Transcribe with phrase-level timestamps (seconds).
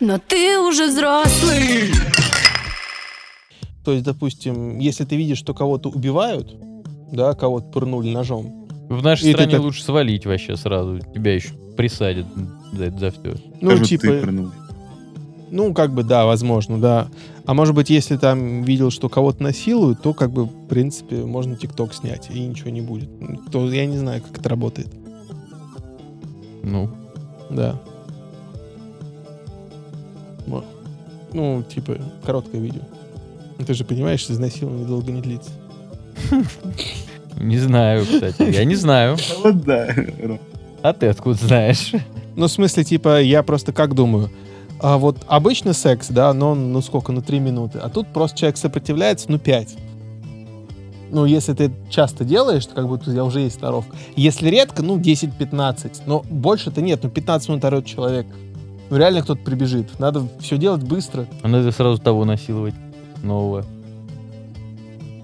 [0.00, 1.90] Но ты уже взрослый.
[3.84, 6.54] То есть, допустим, если ты видишь, что кого-то убивают,
[7.12, 10.98] да, кого-то пырнули ножом, В нашей И стране так- лучше свалить вообще сразу.
[11.14, 12.26] Тебя еще присадят
[12.72, 13.36] за, за все.
[13.60, 14.50] ну, Скажут, типа, ты пырнул.
[15.50, 17.08] ну, как бы, да, возможно, да.
[17.46, 21.56] А может быть, если там видел, что кого-то насилуют, то, как бы, в принципе, можно
[21.56, 23.08] ТикТок снять, и ничего не будет.
[23.50, 24.88] То я не знаю, как это работает.
[26.62, 26.90] Ну,
[27.50, 27.80] Да.
[30.48, 30.64] Во.
[31.32, 32.80] Ну, типа, короткое видео.
[33.58, 35.50] Ну, Ты же понимаешь, что изнасилование долго не длится.
[37.36, 38.50] не знаю, кстати.
[38.50, 39.16] Я не знаю.
[39.42, 39.88] Вот да.
[40.82, 41.92] А ты откуда знаешь?
[42.36, 44.30] Ну, в смысле, типа, я просто как думаю.
[44.80, 47.78] А вот обычный секс, да, но он, ну сколько, ну три минуты.
[47.78, 49.74] А тут просто человек сопротивляется, ну пять.
[51.10, 53.96] Ну, если ты часто делаешь, то как бы у тебя уже есть сноровка.
[54.14, 56.02] Если редко, ну 10-15.
[56.06, 58.26] Но больше-то нет, ну 15 минут орет человек.
[58.90, 59.98] Ну реально кто-то прибежит.
[59.98, 61.26] Надо все делать быстро.
[61.42, 62.74] А надо сразу того насиловать
[63.22, 63.64] нового.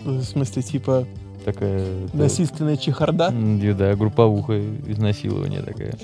[0.04, 1.06] В смысле, типа,
[1.44, 1.86] Такая...
[2.12, 3.32] насильственная чехарда.
[3.76, 5.94] Да, групповуха изнасилование такая.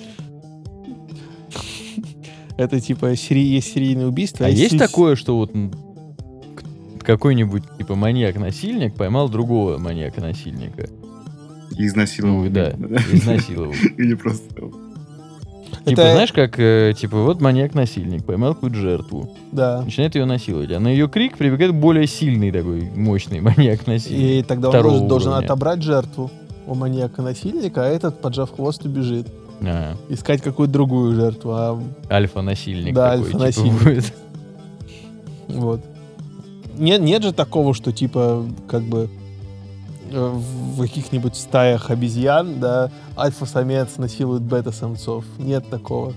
[2.56, 4.46] Это типа сери- есть серийное убийство.
[4.46, 5.50] А есть си- такое, что вот
[7.02, 10.88] какой-нибудь типа маньяк-насильник поймал другого маньяка-насильника?
[11.76, 12.44] И изнасиловал.
[12.44, 12.70] Ну, да,
[13.12, 13.72] изнасиловал.
[13.96, 14.70] Или просто...
[15.84, 19.82] Типа, Это- знаешь, как, э, типа, вот маньяк-насильник поймал какую-то жертву, Да.
[19.82, 24.20] начинает ее насиловать, а на ее крик прибегает более сильный такой, мощный маньяк-насильник.
[24.20, 26.30] И тогда он должен, должен отобрать жертву
[26.66, 29.26] у маньяка-насильника, а этот, поджав хвост, убежит.
[29.62, 31.50] А, Искать какую-то другую жертву.
[31.54, 33.82] А, альфа-насильник Да, такой, типа, альфа-насильник.
[33.84, 34.12] будет.
[35.48, 35.80] вот.
[36.78, 39.08] Нет, нет же такого, что типа, как бы
[40.10, 45.24] в каких-нибудь стаях обезьян, да, альфа-самец насилует бета-самцов.
[45.38, 46.12] Нет такого.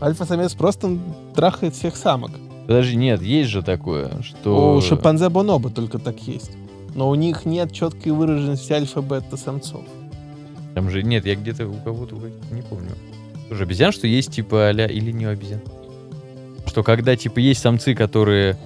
[0.00, 0.98] Альфа-самец просто
[1.34, 2.30] трахает всех самок.
[2.66, 4.76] Подожди, нет, есть же такое, что...
[4.76, 6.50] У шимпанзе бонобо только так есть.
[6.94, 9.82] Но у них нет четкой выраженности альфа-бета-самцов.
[10.74, 12.16] Там же нет, я где-то у кого-то,
[12.50, 12.90] не помню.
[13.48, 15.60] Тоже обезьян, что есть типа а или не обезьян.
[16.66, 18.58] Что когда типа есть самцы, которые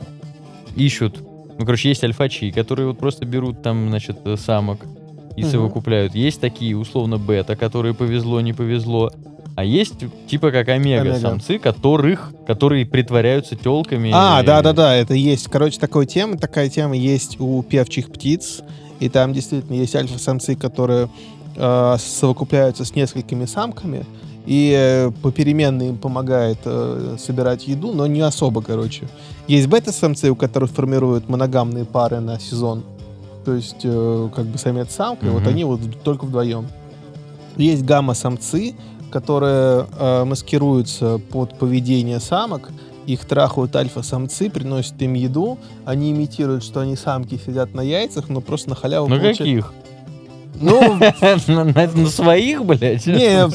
[0.74, 1.18] ищут,
[1.60, 4.78] ну короче, есть альфачи, которые вот просто берут там, значит, э, самок
[5.36, 5.50] и Мгм.
[5.50, 6.14] совокупляют.
[6.14, 9.10] Есть такие условно бета, которые повезло, не повезло.
[9.56, 14.10] А есть типа как омега-самцы, которых, которые притворяются телками.
[14.14, 15.48] А, да-да-да, это есть.
[15.48, 18.62] Короче, такая тема, такая тема есть у певчих птиц.
[18.98, 21.10] И там действительно есть альфа-самцы, которые
[21.56, 24.06] э, совокупляются с несколькими самками.
[24.50, 29.06] И э, попеременно им помогает э, собирать еду, но не особо, короче.
[29.46, 32.82] Есть бета-самцы, у которых формируют моногамные пары на сезон.
[33.44, 36.66] То есть, э, как бы самец-самка, и вот они вот только вдвоем.
[37.56, 38.74] Есть гамма-самцы,
[39.12, 42.70] которые э, маскируются под поведение самок,
[43.06, 48.40] их трахают альфа-самцы, приносят им еду, они имитируют, что они самки сидят на яйцах, но
[48.40, 49.72] просто на халяву На получают- каких?
[50.60, 50.98] Ну,
[51.48, 53.06] На своих, блядь?
[53.06, 53.48] не,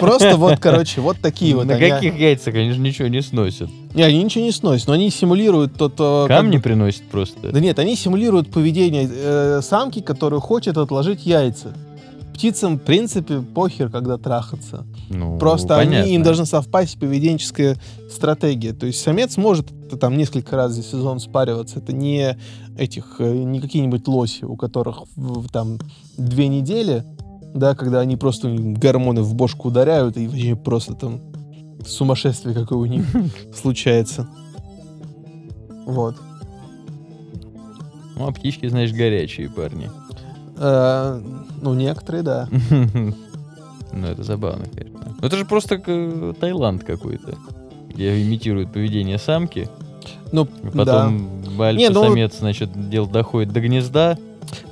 [0.00, 1.66] просто вот, короче, вот такие вот.
[1.66, 3.70] На каких яйцах, они же ничего не сносят.
[3.94, 5.94] Не, они ничего не сносят, но они симулируют тот...
[5.98, 7.50] э, Камни приносят просто.
[7.50, 11.72] Да нет, они симулируют поведение э, самки, которая хочет отложить яйца.
[12.38, 14.86] Птицам, в принципе, похер, когда трахаться.
[15.10, 17.76] Ну, Просто они, им должна совпасть поведенческая
[18.08, 18.72] стратегия.
[18.72, 19.66] То есть самец может
[19.98, 21.80] там несколько раз за сезон спариваться.
[21.80, 22.38] Это не
[22.78, 25.02] этих, э, не какие-нибудь лоси, у которых
[25.52, 25.78] там
[26.16, 27.04] две недели,
[27.54, 31.20] да, когда они просто гормоны в бошку ударяют, и вообще просто там
[31.84, 33.04] сумасшествие какое у них
[33.52, 34.28] случается.
[35.86, 36.14] Вот.
[38.14, 39.90] Ну, а птички, знаешь, горячие парни.
[40.58, 41.20] Э,
[41.62, 42.48] Ну, некоторые, да.
[43.92, 45.00] Ну, это забавно, конечно.
[45.20, 47.34] Ну, Это же просто Таиланд какой-то.
[47.88, 49.68] Где имитируют поведение самки.
[50.30, 50.84] Ну, и да.
[50.84, 51.16] Потом
[51.76, 54.18] Не, ну- альфа-самец, значит, дело доходит до гнезда.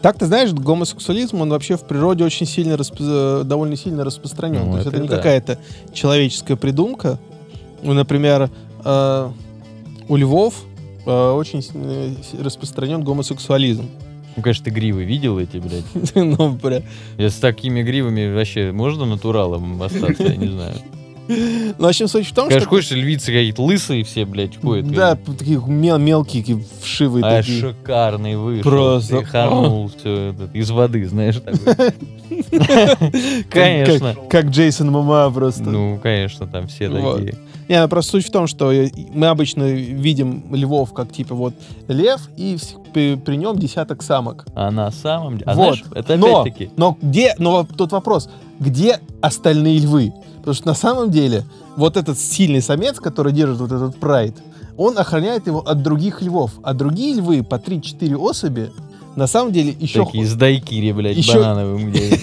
[0.01, 4.65] Так, ты знаешь, гомосексуализм, он вообще в природе очень сильно, расп- довольно сильно распространен.
[4.67, 5.17] Ну, То есть это это не да.
[5.17, 5.59] какая-то
[5.93, 7.19] человеческая придумка.
[7.83, 8.51] Ну, например,
[8.85, 9.31] э,
[10.09, 10.55] у львов
[11.05, 13.85] э, очень э, распространен гомосексуализм.
[14.37, 15.85] Ну, конечно, ты гривы видел эти, блядь?
[16.15, 16.83] Ну, бля.
[17.17, 20.75] Я с такими гривами вообще можно натуралом остаться, я не знаю.
[21.29, 22.71] Ну, в общем, суть в том, Конечно, что...
[22.71, 24.91] ходишь, львицы какие-то лысые все, блядь, ходят.
[24.91, 27.61] Да, такие мел- мелкие, вшивые А такие.
[27.61, 28.71] шикарный вышел.
[28.71, 29.25] Просто.
[29.25, 31.37] Харнул все из воды, знаешь,
[33.51, 34.17] Конечно.
[34.29, 35.65] Как, Джейсон Мама просто.
[35.65, 37.37] Ну, конечно, там все такие.
[37.69, 38.73] Не, ну, просто суть в том, что
[39.13, 41.53] мы обычно видим львов как типа вот
[41.89, 42.57] лев и
[42.95, 44.47] при, при нем десяток самок.
[44.55, 45.51] А на самом деле...
[45.51, 45.79] А Вот.
[45.79, 46.71] знаешь, это Но, опять-таки...
[46.77, 48.31] но где, но тут вопрос,
[48.61, 50.13] где остальные львы?
[50.47, 51.45] Потому что на самом деле
[51.77, 54.37] вот этот сильный самец, который держит вот этот прайд,
[54.77, 56.53] он охраняет его от других львов.
[56.63, 58.71] А другие львы по 3-4 особи
[59.17, 60.05] на самом деле еще...
[60.05, 62.21] Такие с дайкири, блядь, Еще- банановым Еще-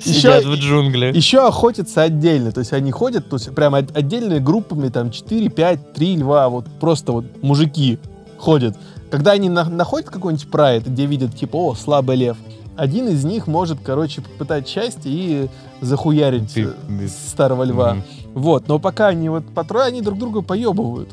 [0.00, 1.14] Сидят в джунглях.
[1.14, 5.48] Еще охотятся отдельно, то есть они ходят, то есть прямо от- отдельными группами, там 4,
[5.50, 8.00] 5, 3 льва, вот просто вот мужики
[8.38, 8.76] ходят.
[9.08, 12.36] Когда они на- находят какой-нибудь прайд, где видят, типа, о, слабый лев,
[12.76, 15.48] один из них может, короче, попытать счастье и
[15.80, 17.94] захуярить Ты- э, старого льва.
[17.94, 18.02] Мгм.
[18.34, 21.08] Вот, но пока они вот по трое, они друг друга поебывают.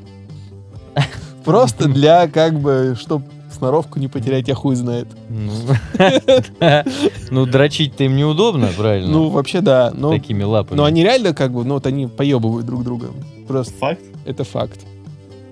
[1.45, 3.21] Просто для, как бы, чтоб
[3.51, 5.07] сноровку не потерять, я хуй знает.
[5.29, 5.51] Ну.
[7.31, 9.11] Ну, дрочить-то им неудобно, правильно?
[9.11, 9.91] Ну, вообще, да.
[9.93, 10.77] Но, Такими лапами.
[10.77, 13.07] но они реально, как бы, ну, вот они поебывают друг друга.
[13.47, 14.01] Просто Факт?
[14.25, 14.79] это факт.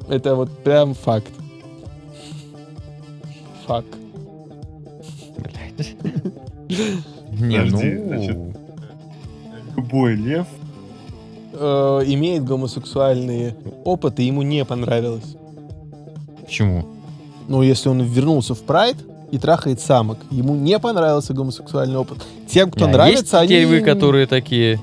[0.10, 1.32] Это вот прям факт.
[3.68, 3.88] Факт.
[5.40, 5.96] Блядь.
[7.32, 7.78] Не, ну...
[7.78, 8.38] значит,
[9.76, 10.48] Любой лев
[11.52, 13.54] Э, имеет гомосексуальный
[13.84, 15.36] опыт, и ему не понравилось.
[16.46, 16.86] Почему?
[17.48, 18.96] Ну, если он вернулся в прайд
[19.32, 22.20] и трахает самок, ему не понравился гомосексуальный опыт.
[22.48, 23.66] Тем, кто А нравится, есть они...
[23.66, 24.80] вы, которые такие...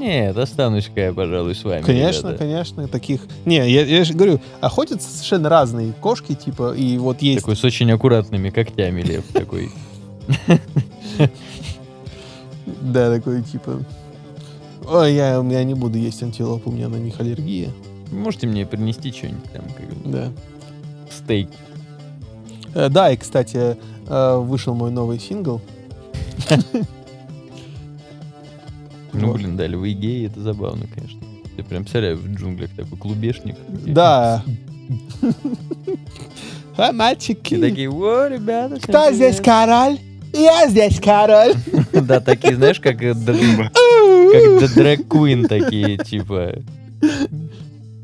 [0.00, 1.82] Нет, останусь-ка я, пожалуй, с вами.
[1.82, 2.38] Конечно, ребята».
[2.38, 3.20] конечно, таких...
[3.44, 7.40] Не, я, я же говорю, охотятся совершенно разные кошки, типа, и вот есть...
[7.40, 9.70] Такой с очень аккуратными когтями лев такой.
[12.80, 13.84] Да, такой, типа...
[14.88, 17.68] Ой, я, я не буду есть антилоп, у меня на них аллергия.
[18.10, 20.28] Можете мне принести что-нибудь там, как Да.
[21.10, 21.50] стейк?
[22.74, 23.76] Э, да, и, кстати,
[24.08, 25.60] э, вышел мой новый сингл.
[29.12, 29.36] Ну, Вот.
[29.36, 31.20] блин, да, львы геи, это забавно, конечно.
[31.56, 33.56] Я прям представляю, в джунглях такой клубешник.
[33.86, 34.42] Да.
[36.76, 38.76] А, И мальчики, такие, о, ребята.
[38.80, 39.44] кто здесь привет».
[39.44, 39.98] король?
[40.32, 41.54] Я здесь король.
[41.92, 42.96] Да, такие, знаешь, как
[44.62, 46.54] как дрэк-квин такие, типа...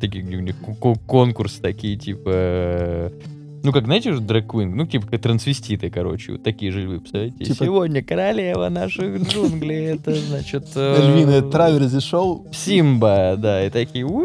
[0.00, 3.10] Такие, у них ку- ку- конкурс такие, типа...
[3.62, 4.76] Ну, как, знаете же, дрэк-квин?
[4.76, 6.32] Ну, типа, как трансвеститы, короче.
[6.32, 7.44] Вот такие же львы, представляете?
[7.44, 10.66] Типа- Сегодня королева наших джунглей, это, значит...
[10.76, 12.46] э, Львиное траверзи шоу.
[12.52, 14.04] Симба, да, и такие...
[14.06, 14.24] «Уу,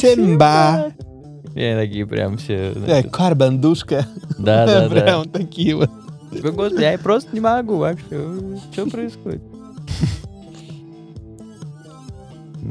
[0.00, 0.92] Симба.
[1.54, 2.72] И они такие прям все...
[2.74, 4.06] Значит, Карбандушка.
[4.38, 5.00] Да, да, да.
[5.00, 5.90] Прям такие вот.
[6.32, 8.04] Типа, Господи, я просто не могу вообще.
[8.72, 9.42] Что происходит?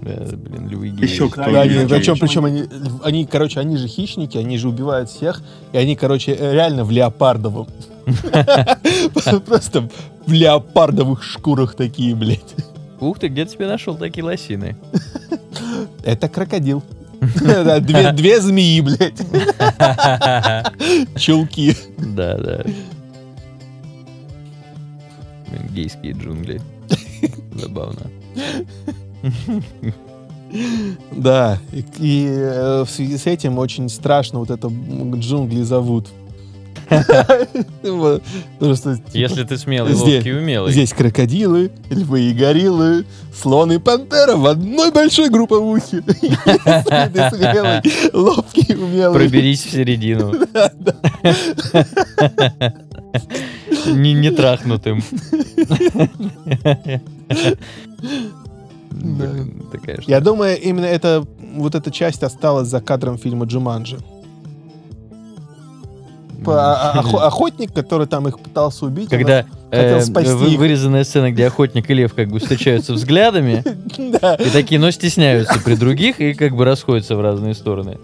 [0.01, 1.03] Блин, львы геи.
[1.03, 1.43] Еще кто?
[1.43, 2.65] Да, они, причем, причем они,
[3.03, 5.41] они, короче, они же хищники, они же убивают всех,
[5.71, 7.67] и они, короче, э, реально в леопардовом.
[9.45, 9.89] Просто
[10.25, 12.55] в леопардовых шкурах такие, блядь.
[12.99, 14.75] Ух ты, где ты себе нашел такие лосины?
[16.03, 16.83] Это крокодил.
[17.21, 19.21] Две, две змеи, блядь.
[21.17, 21.75] Чулки.
[21.97, 22.63] Да, да.
[25.69, 26.61] Гейские джунгли.
[27.55, 28.09] Забавно.
[31.11, 36.07] Да, и, э, в связи с этим очень страшно вот это джунгли зовут.
[36.89, 38.21] Типа,
[39.13, 40.71] Если ты смелый, ловкий и умелый.
[40.71, 46.03] здесь крокодилы, львы и гориллы, слон и пантера в одной большой групповухе.
[46.21, 47.81] Если ты смелый,
[48.13, 49.17] ловкий и умелый.
[49.17, 50.33] Проберись в середину.
[53.85, 55.03] Не, не трахнутым.
[59.03, 60.09] Блин, такая штука.
[60.11, 63.97] Я думаю, именно это, вот эта часть осталась за кадром фильма «Джуманджи».
[66.45, 69.09] По- а- а- охо- Охотник, который там их пытался убить.
[69.09, 73.63] Когда хотел э, спасти вы- вырезанная сцена, где охотник и лев как бы встречаются взглядами,
[74.21, 77.97] Да, и такие, но стесняются при других и как бы расходятся в разные стороны.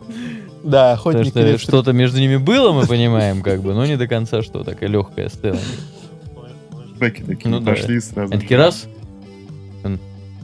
[0.63, 1.33] да, Потому охотник.
[1.33, 4.89] что что-то между ними было, мы понимаем, как бы, но не до конца что, такая
[4.89, 5.59] легкая сцена.
[6.97, 7.71] Бэки такие Ну да.
[7.71, 8.31] пошли сразу.
[8.31, 8.85] Они такие раз,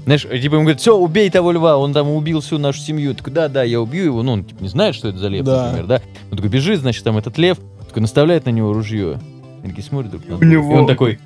[0.05, 3.09] знаешь, типа ему говорят, все, убей того льва, он там убил всю нашу семью.
[3.11, 4.23] Я такой, да, да, я убью его.
[4.23, 5.65] Ну, он типа не знает, что это за лев, Да.
[5.67, 6.01] например, да.
[6.31, 7.57] Он такой бежит, значит, там этот лев,
[7.87, 9.19] такой наставляет на него ружье.
[9.63, 10.45] Они такие смотрят друг на друга.
[10.45, 11.17] него- И он такой,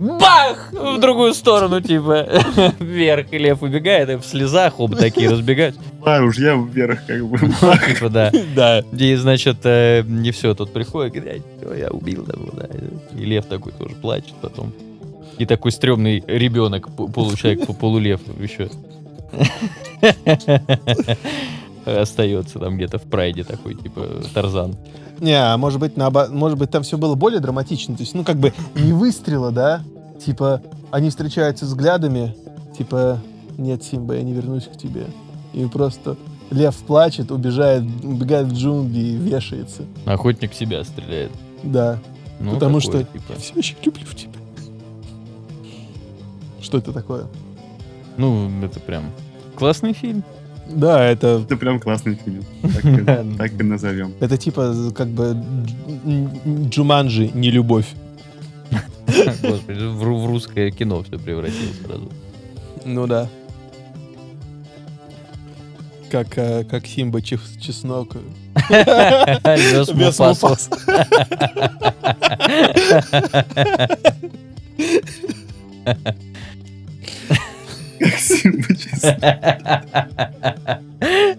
[0.00, 0.72] бах!
[0.72, 2.26] В другую сторону, типа,
[2.80, 3.32] вверх.
[3.32, 5.80] И лев убегает, и в слезах оба такие разбегаются.
[6.00, 7.38] Два ружья вверх, как бы.
[7.94, 8.32] Типа, да.
[8.56, 8.80] Да.
[8.98, 12.66] И, значит, э, не все, тут приходит, говорит, «Ай, всё, я убил того, да.
[13.16, 14.72] И лев такой тоже плачет потом.
[15.38, 18.70] И такой стрёмный ребенок, п- получчеловек, по- полулев еще.
[21.84, 24.74] Остается там где-то в прайде такой, типа, Тарзан.
[25.20, 27.94] Не, а может быть, наобо- может быть, там все было более драматично.
[27.96, 29.82] То есть, ну, как бы не выстрела, да?
[30.24, 32.34] Типа, они встречаются взглядами,
[32.76, 33.20] типа,
[33.58, 35.06] нет, Симба, я не вернусь к тебе.
[35.52, 36.16] И просто
[36.50, 39.82] лев плачет, убежает, убегает в джунгли и вешается.
[40.06, 41.32] Охотник себя стреляет.
[41.62, 41.98] Да.
[42.40, 43.24] Ну, Потому такое, что типа.
[43.30, 44.32] я все еще люблю тебя.
[46.64, 47.26] Что это такое?
[48.16, 49.04] Ну, это прям
[49.56, 50.24] Классный фильм.
[50.68, 52.42] Да, это, Это прям классный фильм.
[52.62, 54.14] Так и- Так и назовем.
[54.20, 55.36] это типа как бы
[56.70, 57.86] Джуманджи, не любовь.
[59.06, 62.10] Господи, в, ру- в русское кино все превратилось сразу.
[62.86, 63.28] Ну да.
[66.10, 68.16] Как, э, как Симба Чес- Чеснок.
[68.70, 70.46] Вез Вез Муфасу.
[70.48, 70.70] Муфасу.
[75.84, 75.96] Как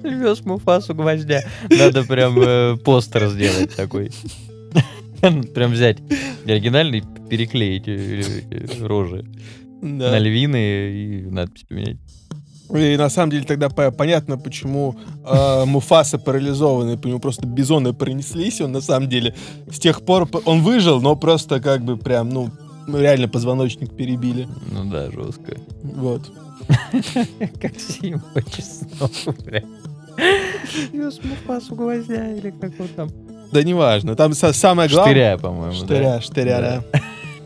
[0.03, 1.43] Вез Муфасу гвоздя.
[1.69, 4.11] Надо прям э, постер сделать такой.
[5.21, 5.97] Прям взять
[6.45, 9.25] оригинальный, переклеить э, э, рожи
[9.81, 10.57] на львины
[10.91, 11.97] и надпись поменять.
[12.73, 17.93] И на самом деле тогда по- понятно, почему э, Муфаса парализованный, по нему просто бизоны
[17.93, 19.35] пронеслись, он на самом деле
[19.71, 22.49] с тех пор он выжил, но просто как бы прям, ну,
[22.87, 24.47] реально позвоночник перебили.
[24.71, 25.57] Ну да, жестко.
[25.83, 26.31] Вот.
[27.61, 29.11] Как Симба чеснок,
[29.45, 29.65] блядь.
[30.93, 33.09] Вез Муфасу гвоздя или как он там?
[33.51, 35.13] Да неважно, там са- самое главное...
[35.13, 35.73] Штыря, по-моему.
[35.73, 36.83] Штыря, штыря,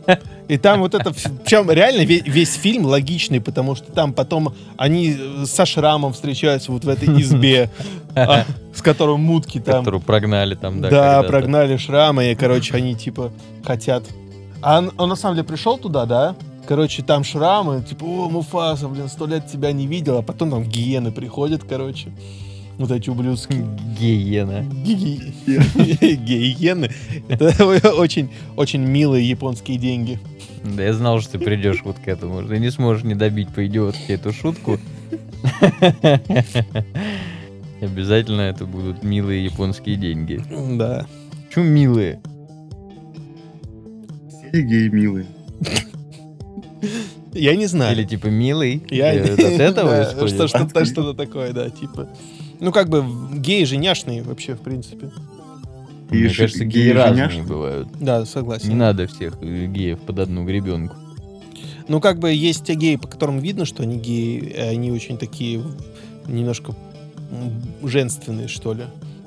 [0.06, 0.18] да.
[0.48, 1.12] И там вот это...
[1.12, 6.72] Причем реально ве- весь фильм логичный, потому что там потом они э, со шрамом встречаются
[6.72, 7.70] вот в этой избе,
[8.16, 9.80] а, с которым мутки там.
[9.80, 10.90] Которую прогнали там, да.
[10.90, 13.30] Да, прогнали шрама, и, короче, они, типа,
[13.64, 14.02] хотят...
[14.62, 16.34] А он, он, на самом деле пришел туда, да?
[16.70, 20.62] Короче, там шрамы, типа, о, Муфаса, блин, сто лет тебя не видел, а потом там
[20.62, 22.10] гиены приходят, короче.
[22.78, 23.66] Вот эти ублюдские.
[23.98, 24.62] Гиена.
[24.84, 25.32] Ги-
[26.14, 26.88] Гиены.
[27.28, 30.20] Это очень, очень милые японские деньги.
[30.62, 32.46] Да я знал, что ты придешь вот к этому.
[32.46, 34.78] Ты не сможешь не добить по-идиотски эту шутку.
[37.80, 40.40] Обязательно это будут милые японские деньги.
[40.78, 41.04] Да.
[41.48, 42.20] Почему милые?
[44.28, 45.26] Все геи милые.
[47.32, 47.96] Я не знаю.
[47.96, 48.82] Или типа милый?
[48.90, 52.08] Я Э, От этого Да, что- Что-то такое, да, типа.
[52.60, 55.10] Ну, как бы, геи же няшные вообще, в принципе.
[56.10, 57.44] Мне кажется, геи геи разные женяшные.
[57.46, 57.88] бывают.
[58.00, 58.68] Да, согласен.
[58.70, 60.96] Не надо всех геев под одну гребенку.
[61.88, 65.62] Ну, как бы есть те геи, по которым видно, что они геи, они очень такие
[66.26, 66.74] немножко
[67.82, 68.84] женственные, что ли.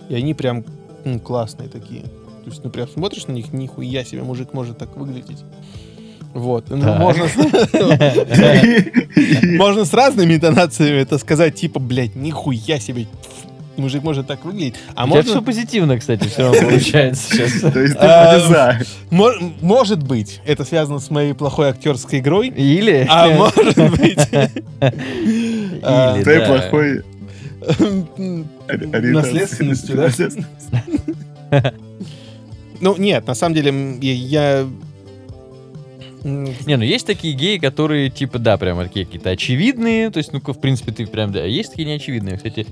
[0.09, 0.63] И они прям
[1.05, 2.03] м, классные такие.
[2.03, 5.39] То есть, ну, прям смотришь на них, нихуя себе, мужик может так выглядеть.
[6.33, 6.65] Вот.
[6.69, 7.35] Ну, можно, с-
[9.57, 13.05] можно с разными интонациями это сказать, типа, блядь, нихуя себе,
[13.77, 14.75] мужик может так выглядеть.
[14.95, 15.23] А можно...
[15.29, 17.71] все позитивно, кстати, все равно получается сейчас.
[17.73, 18.79] То есть ты А.
[19.11, 23.05] Мо- Может быть, это связано с моей плохой актерской игрой, Или...
[23.09, 24.19] а может быть...
[25.85, 26.45] А, Или, Ты да.
[26.47, 27.01] плохой.
[29.11, 29.97] Наследственностью,
[31.51, 31.73] да?
[32.79, 34.65] Ну, нет, на самом деле, я...
[36.23, 40.09] Не, ну есть такие геи, которые, типа, да, прямо такие какие-то очевидные.
[40.09, 42.37] То есть, ну, в принципе, ты прям, да, есть такие неочевидные.
[42.37, 42.65] Кстати,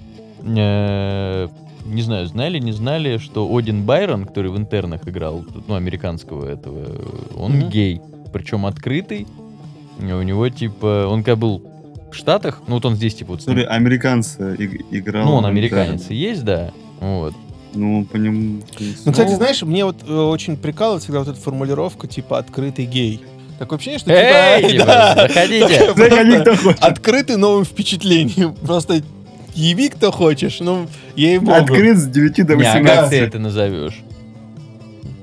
[0.43, 1.48] э,
[1.86, 6.86] не знаю, знали, не знали, что Один Байрон, который в интернах играл, ну, американского этого,
[7.38, 7.70] он Мгм.
[7.70, 8.01] гей.
[8.31, 9.27] Причем открытый.
[10.00, 11.63] У него, типа, он когда был
[12.12, 15.25] в Штатах, ну, вот он здесь, типа, вот Смотри, американца иг- играл.
[15.25, 16.72] ну, он американец и есть, да.
[17.00, 17.34] Вот.
[17.74, 18.62] Ну, по нему...
[19.05, 19.36] Ну, кстати, Ну.
[19.38, 23.22] знаешь, мне вот э, очень прикалывает всегда вот эта формулировка, типа, открытый гей.
[23.62, 25.13] Такое ощущение, что Эй, типа...
[25.27, 25.94] заходите.
[25.96, 26.84] Заходи, кто хочет.
[26.84, 28.56] Открытый новым впечатлением.
[28.56, 29.03] Просто
[29.53, 30.58] яви, кто хочешь.
[30.62, 31.53] Ну, ей-богу.
[31.53, 33.10] Открыт с 9 до Не, а как 18.
[33.12, 34.00] ты это назовешь?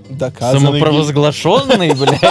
[0.08, 0.60] Доказанный.
[0.60, 2.22] Самопровозглашенный, блядь?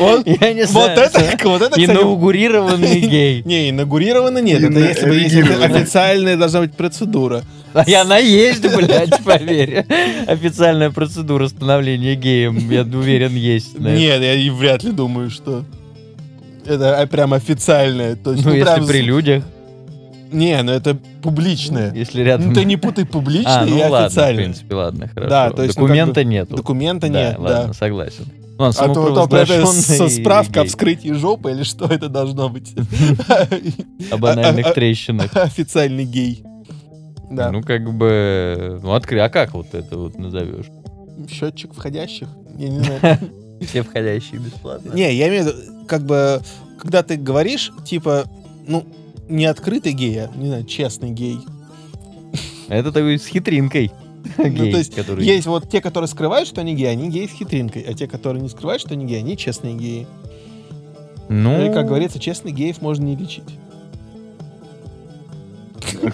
[0.00, 0.98] Он- Я не Вот знаю.
[0.98, 3.42] это, вот это, Инаугурированный гей.
[3.44, 4.62] Не, инаугурировано нет.
[4.62, 7.42] Это если бы есть официальная должна быть процедура.
[7.72, 9.86] А и она есть, блядь, поверь.
[10.26, 13.78] Официальная процедура становления геем, я уверен, есть.
[13.78, 15.64] Нет, я и вряд ли думаю, что
[16.66, 18.16] это а, прям официальное.
[18.16, 19.44] То есть, Ну, если прям при людях,
[20.32, 21.92] Не, ну это публичное.
[21.94, 22.48] если рядом...
[22.48, 24.44] Ну ты не путай публичное А, ну и ладно, в официальное.
[24.44, 25.30] принципе, ладно, хорошо.
[25.30, 26.56] Да, то есть, ну, Документа нету.
[26.56, 27.72] Документа Да, нет, ладно, да.
[27.72, 28.24] согласен.
[28.58, 32.74] Ну, А то, то это со справка о вскрытии жопы или что это должно быть?
[34.10, 35.34] О банальных а- а- трещинах.
[35.34, 36.42] Официальный гей.
[37.30, 37.52] Да.
[37.52, 38.80] Ну, как бы...
[38.82, 39.20] Ну, откры...
[39.20, 40.66] А как вот это вот назовешь?
[41.30, 42.28] Счетчик входящих?
[42.56, 43.18] Я не знаю.
[43.60, 44.92] Все входящие бесплатно.
[44.92, 46.40] Не, я имею в виду, как бы,
[46.78, 48.24] когда ты говоришь, типа,
[48.66, 48.84] ну,
[49.28, 51.38] не открытый гей, а, не знаю, честный гей.
[52.68, 53.92] Это такой с хитринкой.
[54.38, 55.24] Гей, Ну, то есть который...
[55.24, 58.42] Есть вот те, которые скрывают, что они геи, они геи с хитринкой, а те, которые
[58.42, 60.06] не скрывают, что они геи, они честные геи.
[61.28, 63.44] Ну, Или, как говорится, честных геев можно не лечить.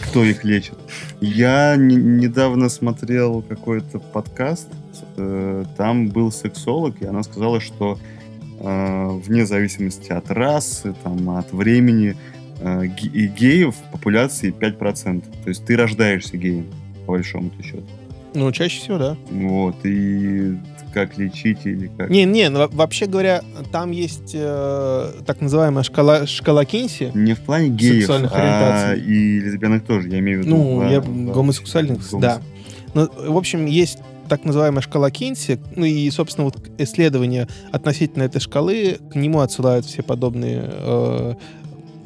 [0.02, 0.78] Кто их лечит?
[1.20, 4.68] Я не- недавно смотрел какой-то подкаст,
[5.16, 7.98] э, там был сексолог, и она сказала, что
[8.58, 12.16] э, вне зависимости от расы, там, от времени,
[12.60, 15.24] э, и геев в популяции 5%.
[15.44, 16.66] То есть ты рождаешься геем,
[17.04, 17.84] по большому счету.
[18.34, 19.16] Ну, чаще всего, да.
[19.30, 20.56] Вот, и
[20.96, 22.08] как лечить или как...
[22.08, 27.10] Не, не, ну, во- вообще говоря, там есть э, так называемая шкала, шкала Кинси.
[27.12, 28.36] Не в плане геев, Сексуальных а
[28.92, 29.14] ориентаций.
[29.14, 30.56] и лесбиянок тоже, я имею в виду.
[30.56, 32.40] Ну, во- я во- гомосексуальных, гомос- да.
[32.94, 38.40] Ну, в общем, есть так называемая шкала Кинси, ну и, собственно, вот исследования относительно этой
[38.40, 41.34] шкалы, к нему отсылают все подобные э,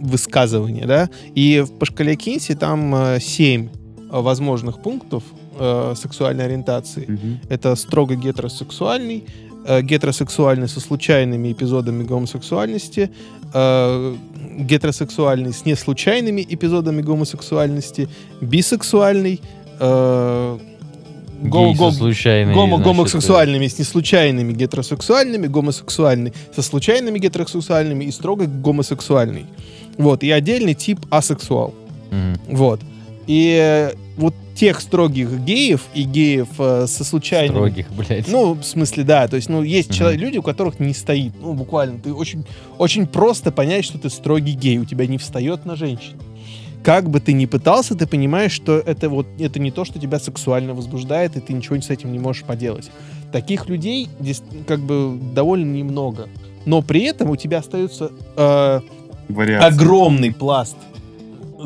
[0.00, 1.08] высказывания, да.
[1.36, 3.68] И по шкале Кинси там э, семь
[3.98, 5.22] э, возможных пунктов
[5.60, 7.04] э, сексуальной ориентации.
[7.08, 7.38] Мгм.
[7.50, 9.24] Это строго гетеросексуальный,
[9.66, 13.10] э, гетеросексуальный со случайными эпизодами гомосексуальности,
[13.54, 14.14] э,
[14.58, 18.08] гетеросексуальный с неслучайными эпизодами гомосексуальности,
[18.40, 19.40] бисексуальный,
[19.78, 20.58] э,
[21.42, 28.46] го- го- случайной, гомо- значит, гомосексуальными с неслучайными гетеросексуальными, гомосексуальный со случайными гетеросексуальными и строго
[28.46, 29.46] гомосексуальный.
[29.98, 31.74] Вот, и отдельный тип асексуал.
[32.10, 32.56] мгм.
[32.56, 32.80] Вот.
[33.26, 37.56] И э, вот тех строгих геев и геев э, со случайными...
[37.56, 38.28] Строгих, блядь.
[38.28, 39.26] Ну, в смысле, да.
[39.26, 39.96] То есть, ну, есть Мгм.
[39.96, 41.32] человек, люди, у которых не стоит.
[41.40, 41.98] Ну, буквально.
[41.98, 42.44] Ты очень,
[42.76, 44.76] очень просто понять, что ты строгий гей.
[44.76, 46.12] У тебя не встает на женщин.
[46.82, 50.18] Как бы ты ни пытался, ты понимаешь, что это вот это не то, что тебя
[50.18, 52.90] сексуально возбуждает, и ты ничего с этим не можешь поделать.
[53.32, 56.28] Таких людей здесь как бы довольно немного.
[56.66, 58.80] Но при этом у тебя остается э,
[59.28, 59.66] Вариации.
[59.74, 60.76] огромный пласт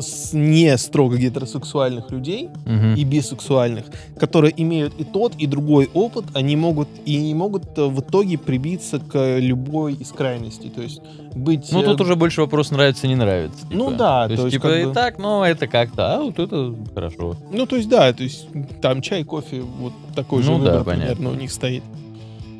[0.01, 2.95] с не строго гетеросексуальных людей, Мгм.
[2.95, 3.85] и бисексуальных,
[4.19, 8.37] которые имеют и тот, и другой опыт, они могут и не могут э, в итоге
[8.37, 10.69] прибиться к любой из крайностей.
[10.69, 11.01] То есть
[11.35, 11.71] быть...
[11.71, 13.65] Ну, э, тут уже больше вопрос нравится, не нравится.
[13.69, 13.97] Ну типа.
[13.97, 16.39] да, то есть, то есть типа, как и бы- так, но это как-то, а вот
[16.39, 17.35] это хорошо.
[17.51, 18.47] Ну, то есть, да, то есть
[18.81, 21.15] там чай, кофе, вот такой же Ну да, выбор понятно.
[21.15, 21.83] примерно у них стоит.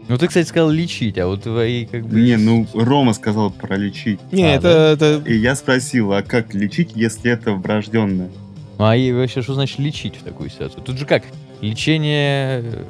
[0.08, 2.22] Ну, ты, кстати, сказал лечить, а вот твои как бы...
[2.22, 4.20] Не, ну, Рома сказал про лечить.
[4.32, 5.24] Не, А, это, это...
[5.28, 8.30] И я спросил, а как лечить, если это врожденное?
[8.78, 10.84] А и вообще, что значит лечить в такую ситуацию?
[10.84, 11.24] Тут же как?
[11.62, 12.62] Лечение...
[12.62, 12.84] э,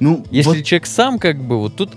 [0.00, 1.92] Ну, Если вот человек сам как бы, вот тут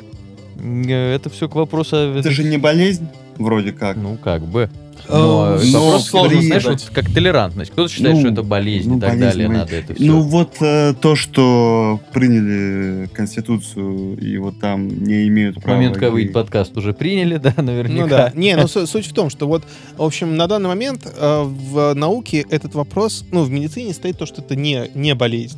[0.60, 1.96] э, это все к вопросу...
[1.96, 3.98] это же не болезнь, вроде как.
[3.98, 4.70] Ну, как бы.
[5.08, 7.72] Э, Но вопрос сложно, при- знаешь, вот как толерантность.
[7.72, 9.64] Кто-то считает, Ну, что это болезнь ну, и так болезнь, далее, болезнь.
[9.64, 10.04] надо это все.
[10.06, 15.78] Ну вот э, то, что приняли Конституцию и вот там не имеют В права...
[15.78, 18.04] момент, когда выйдет подкаст, уже приняли, да, наверняка.
[18.04, 18.32] Ну да.
[18.36, 19.64] Не, ну су- суть в том, что вот,
[19.98, 24.26] в общем, на данный момент э, в науке этот вопрос, ну, в медицине стоит то,
[24.26, 25.58] что это не, не болезнь.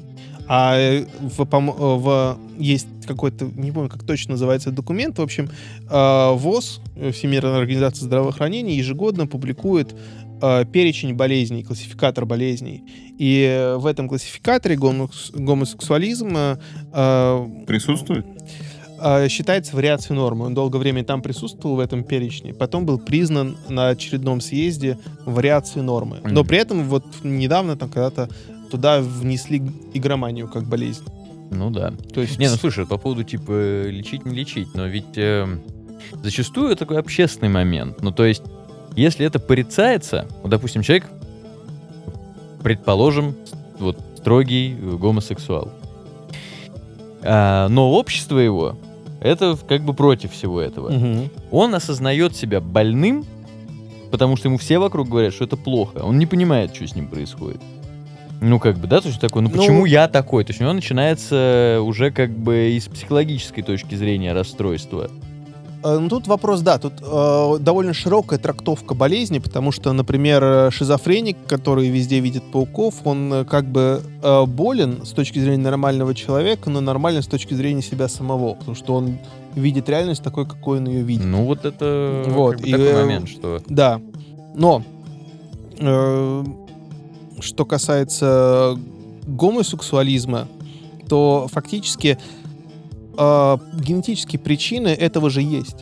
[0.53, 5.49] А э, в, э, в- есть какой-то, не помню, как точно называется документ, в общем,
[5.89, 6.81] э, ВОЗ,
[7.13, 9.95] Всемирная организация здравоохранения, ежегодно публикует
[10.73, 12.83] перечень болезней, классификатор болезней.
[13.19, 16.35] И в этом классификаторе гомос- гомосексуализм
[17.67, 18.25] Присутствует?
[19.29, 20.45] считается вариацией нормы.
[20.47, 25.83] Он долгое время там присутствовал в этом перечне, потом был признан на очередном съезде вариацией
[25.83, 26.17] нормы.
[26.23, 28.27] Но при этом вот недавно там когда-то
[28.71, 29.61] туда внесли
[29.93, 31.03] игроманию как болезнь.
[31.51, 31.93] Ну да.
[32.13, 35.61] То есть Не, ну слушай, по поводу типа э, лечить, не лечить, но ведь эм,
[36.23, 38.01] зачастую такой общественный момент.
[38.01, 38.43] Ну то есть,
[38.95, 41.05] если это порицается, вот, допустим, человек,
[42.63, 43.35] предположим,
[43.79, 45.71] вот строгий э, гомосексуал,
[47.23, 48.77] А, но общество его
[49.21, 50.89] это как бы против всего этого.
[50.89, 51.29] Мгм.
[51.51, 53.23] Он осознает себя больным,
[54.09, 55.99] потому что ему все вокруг говорят, что это плохо.
[55.99, 57.61] Он не понимает, что с ним происходит.
[58.41, 60.43] Ну, как бы, да, то есть такой, ну Ну- почему я такой?
[60.43, 65.11] То есть у него начинается уже как бы из психологической точки зрения расстройство.
[65.83, 70.71] Э, Ну, тут вопрос, да, тут э, довольно широкая трактовка болезни, потому что, например, э,
[70.71, 76.13] шизофреник, который везде видит пауков, он э, как бы э, болен с точки зрения нормального
[76.15, 79.19] человека, но нормален с точки зрения себя самого, потому что он
[79.55, 81.25] видит реальность такой, какой он ее видит.
[81.25, 83.61] Ну, вот это Вот, как бы и, такой момент, что...
[83.67, 83.99] Да.
[84.55, 84.83] Но
[85.79, 86.43] э,
[87.41, 88.77] что касается
[89.27, 90.47] гомосексуализма,
[91.09, 92.17] то фактически
[93.17, 95.77] э, генетические причины этого же есть.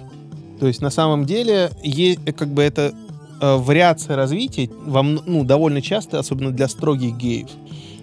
[0.60, 2.94] То есть на самом деле есть как бы это
[3.42, 7.48] э, вариация развития во мн- ну, довольно часто, особенно для строгих геев.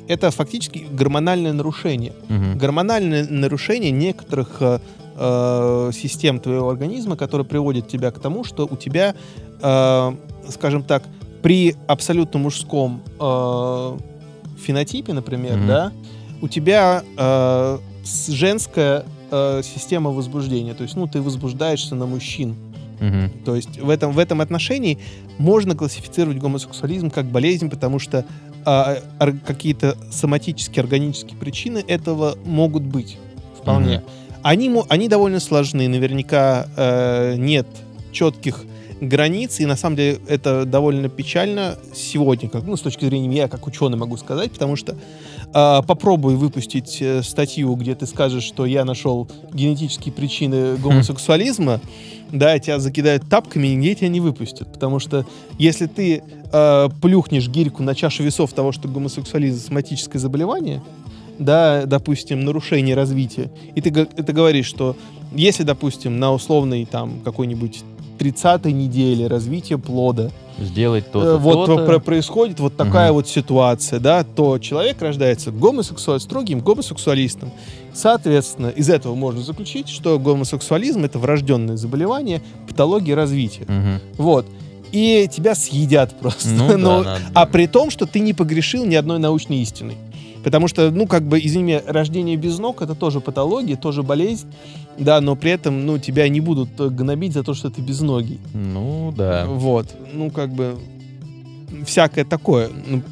[0.09, 2.59] Это фактически гормональное нарушение Мгм.
[2.59, 4.79] гормональное нарушение некоторых э,
[5.93, 9.15] систем твоего организма, которые приводят тебя к тому, что у тебя,
[9.63, 10.13] э,
[10.51, 11.03] скажем так,
[11.47, 13.99] при абсолютно мужском э,
[14.61, 15.67] фенотипе, например, Мгм.
[15.69, 15.93] да,
[16.43, 17.79] у тебя э,
[18.27, 22.57] женская э, система возбуждения, то есть, ну, ты возбуждаешься на мужчин.
[22.99, 23.31] Мгм.
[23.45, 24.99] То есть в этом, в этом отношении
[25.39, 28.25] можно классифицировать гомосексуализм как болезнь, потому что
[28.65, 33.19] ор- какие-то соматические, органические причины этого могут быть
[33.57, 33.99] вполне.
[33.99, 34.05] Мгм.
[34.43, 37.69] Они, они довольно сложны, наверняка э, нет
[38.11, 38.65] четких
[39.01, 43.49] границ, и на самом деле это довольно печально сегодня, как, ну, с точки зрения меня,
[43.49, 48.65] как ученый могу сказать, потому что э, попробуй выпустить э, статью, где ты скажешь, что
[48.65, 51.81] я нашел генетические причины гомосексуализма,
[52.33, 55.27] да, тебя закидают тапками, и нигде тебя не выпустят, потому что
[55.59, 60.83] если ты э, плюхнешь гирьку на чашу весов того, что гомосексуализм соматическое заболевание,
[61.39, 64.97] да, допустим, нарушение развития, и ты, ты говоришь, что
[65.33, 67.85] если, допустим, на условной там какой-нибудь
[68.19, 71.85] 30-й неделе развития плода Сделать э, то-то, вот то-то.
[71.85, 73.17] про- происходит вот такая Мгм.
[73.17, 77.51] вот ситуация, да, то человек рождается гомосексуал, строгим гомосексуалистом.
[77.93, 83.65] Соответственно, из этого можно заключить, что гомосексуализм это врожденное заболевание, патология развития.
[83.69, 84.01] Мгм.
[84.19, 84.47] Вот.
[84.93, 86.49] И тебя съедят просто.
[86.49, 87.21] Ну да, Но- надо.
[87.35, 89.95] а при том, что ты не погрешил ни одной научной истины.
[90.47, 94.47] Потому что, ну, как бы, извини меня, рождение без ног это тоже патология, тоже болезнь,
[94.97, 98.39] да, но при этом, ну, тебя не будут гнобить за то, что ты без ноги.
[98.55, 99.47] Ну да.
[99.49, 99.93] Вот.
[100.13, 100.79] Ну, как бы,
[101.85, 102.71] всякое такое.
[102.87, 103.03] Ну,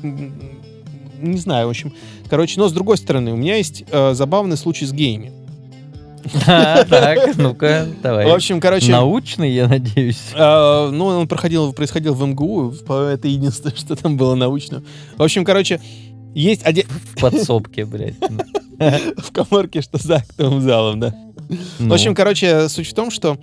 [1.20, 1.92] не знаю, в общем.
[2.30, 5.32] Короче, но с другой стороны, у меня есть э, забавный случай с геями.
[6.46, 8.26] А, Так, ну-ка, давай.
[8.26, 10.22] В общем, короче, Научный, я надеюсь.
[10.34, 14.82] э, ну, он проходил, происходил в МГУ, это единственное, что там было научно.
[15.16, 15.80] В общем, короче,
[16.34, 18.14] есть один В подсобке, блядь.
[19.18, 21.14] в коморке, что за актовым залом, да.
[21.78, 23.38] Ну, В общем, короче, суть в том, что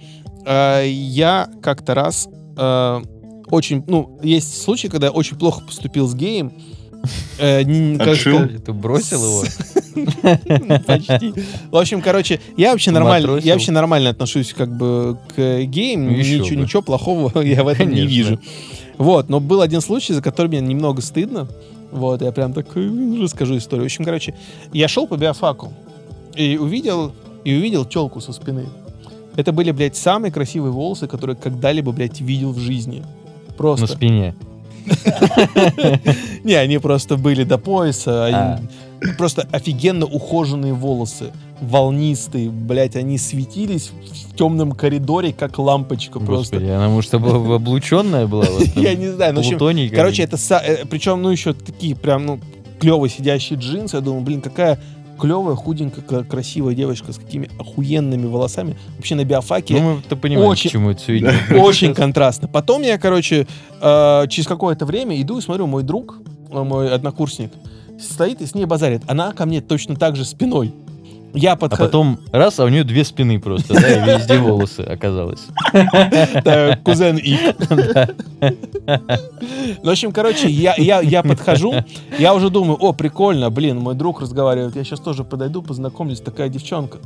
[0.46, 2.28] э, я как-то раз
[2.58, 3.02] э,
[3.48, 6.52] очень, ну, есть случаи, когда я очень плохо поступил с геем.
[7.38, 7.64] Э,
[7.98, 8.48] как Отшил?
[8.48, 9.44] ты бросил его?
[10.86, 11.34] Почти.
[11.70, 16.12] В общем, короче, я вообще нормально, я вообще нормально отношусь как бы к геям, Ну,
[16.12, 18.40] ничего, ничего плохого я в этом не вижу.
[19.02, 21.48] Вот, но был один случай, за который мне немного стыдно.
[21.92, 23.86] Вот, я прям такой «М, расскажу историю.
[23.86, 24.36] В общем, короче,
[24.74, 25.74] я шел по биофаку
[26.36, 27.12] и увидел,
[27.44, 28.68] и увидел телку со спины.
[29.36, 33.04] Это были, блядь, самые красивые волосы, которые когда-либо, блядь, видел в жизни.
[33.48, 33.88] На Просто.
[33.88, 34.36] спине.
[36.44, 38.28] Не, они просто были до пояса.
[38.32, 38.60] А.
[39.18, 41.32] Просто офигенно ухоженные волосы.
[41.62, 43.92] Волнистые, блядь, они светились
[44.32, 46.56] в темном коридоре, как лампочка просто.
[46.56, 48.46] Господи, она, может, об- облученная была?
[48.76, 49.42] Я не знаю, ну,
[49.96, 50.38] короче, это...
[50.90, 52.40] причем, ну, еще такие прям, ну,
[52.80, 53.96] клево сидящие джинсы.
[53.98, 54.80] Я думаю, блин, какая
[55.20, 58.76] клевая, худенькая, кра- красивая девочка с какими охуенными волосами.
[58.98, 61.36] Вообще на биофаке Ну, мы-то понимаем, очень- к чему это все идет.
[61.52, 62.48] очень контрастно.
[62.48, 63.46] Потом я, короче,
[63.80, 66.18] э, через какое-то время иду и смотрю, мой друг,
[66.50, 67.52] э, мой однокурсник,
[68.00, 69.04] стоит и с ней базарит.
[69.06, 70.74] Она ко мне точно так же спиной.
[71.34, 71.84] Я А подхожу...
[71.86, 75.48] потом раз, а у нее две спины просто, да, и везде волосы оказалось.
[76.84, 77.38] кузен И.
[79.84, 81.74] Ну, в общем, короче, я, подхожу,
[82.18, 86.50] я уже думаю, о, прикольно, блин, мой друг разговаривает, я сейчас тоже подойду, познакомлюсь, такая
[86.50, 86.98] девчонка.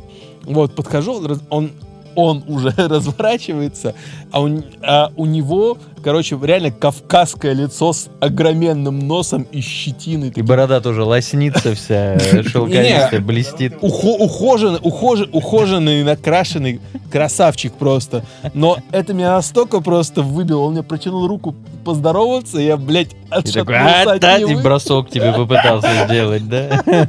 [0.43, 1.71] Вот, подхожу, он,
[2.15, 3.95] он уже разворачивается,
[4.31, 10.31] а у, а у него, короче, реально кавказское лицо с огроменным носом и щетиной.
[10.35, 13.73] И борода тоже лоснится вся, шелковистая, блестит.
[13.81, 18.23] Ухо- ухоженный, ухожен- ухоженный, накрашенный красавчик просто.
[18.53, 20.61] Но это меня настолько просто выбило.
[20.61, 24.61] Он мне протянул руку поздороваться, я, блядь, отшатнулся а, от та, и него.
[24.61, 26.81] бросок тебе попытался сделать, да?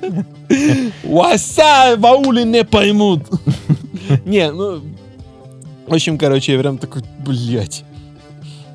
[1.05, 3.23] Вася, ваули не поймут.
[4.25, 4.81] Не, ну...
[5.87, 7.85] В общем, короче, я прям такой, блядь.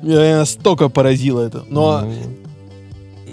[0.02, 1.64] Меня настолько поразило это.
[1.68, 2.12] Но Ну,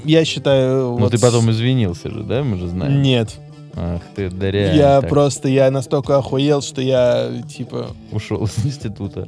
[0.05, 0.89] я считаю...
[0.91, 3.01] Ну, вот ты потом извинился же, да, мы же знаем?
[3.01, 3.39] Нет.
[3.75, 4.77] Ах ты, да реально.
[4.77, 9.27] Я так просто, я настолько охуел, что я, типа, Ушел из института.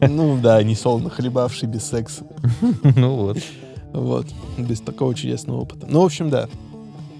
[0.00, 2.24] ну да, не солоно хлебавший без секса.
[2.96, 3.38] Ну вот.
[3.92, 4.26] Вот.
[4.56, 5.86] Без такого чудесного опыта.
[5.88, 6.48] Ну, в общем, да.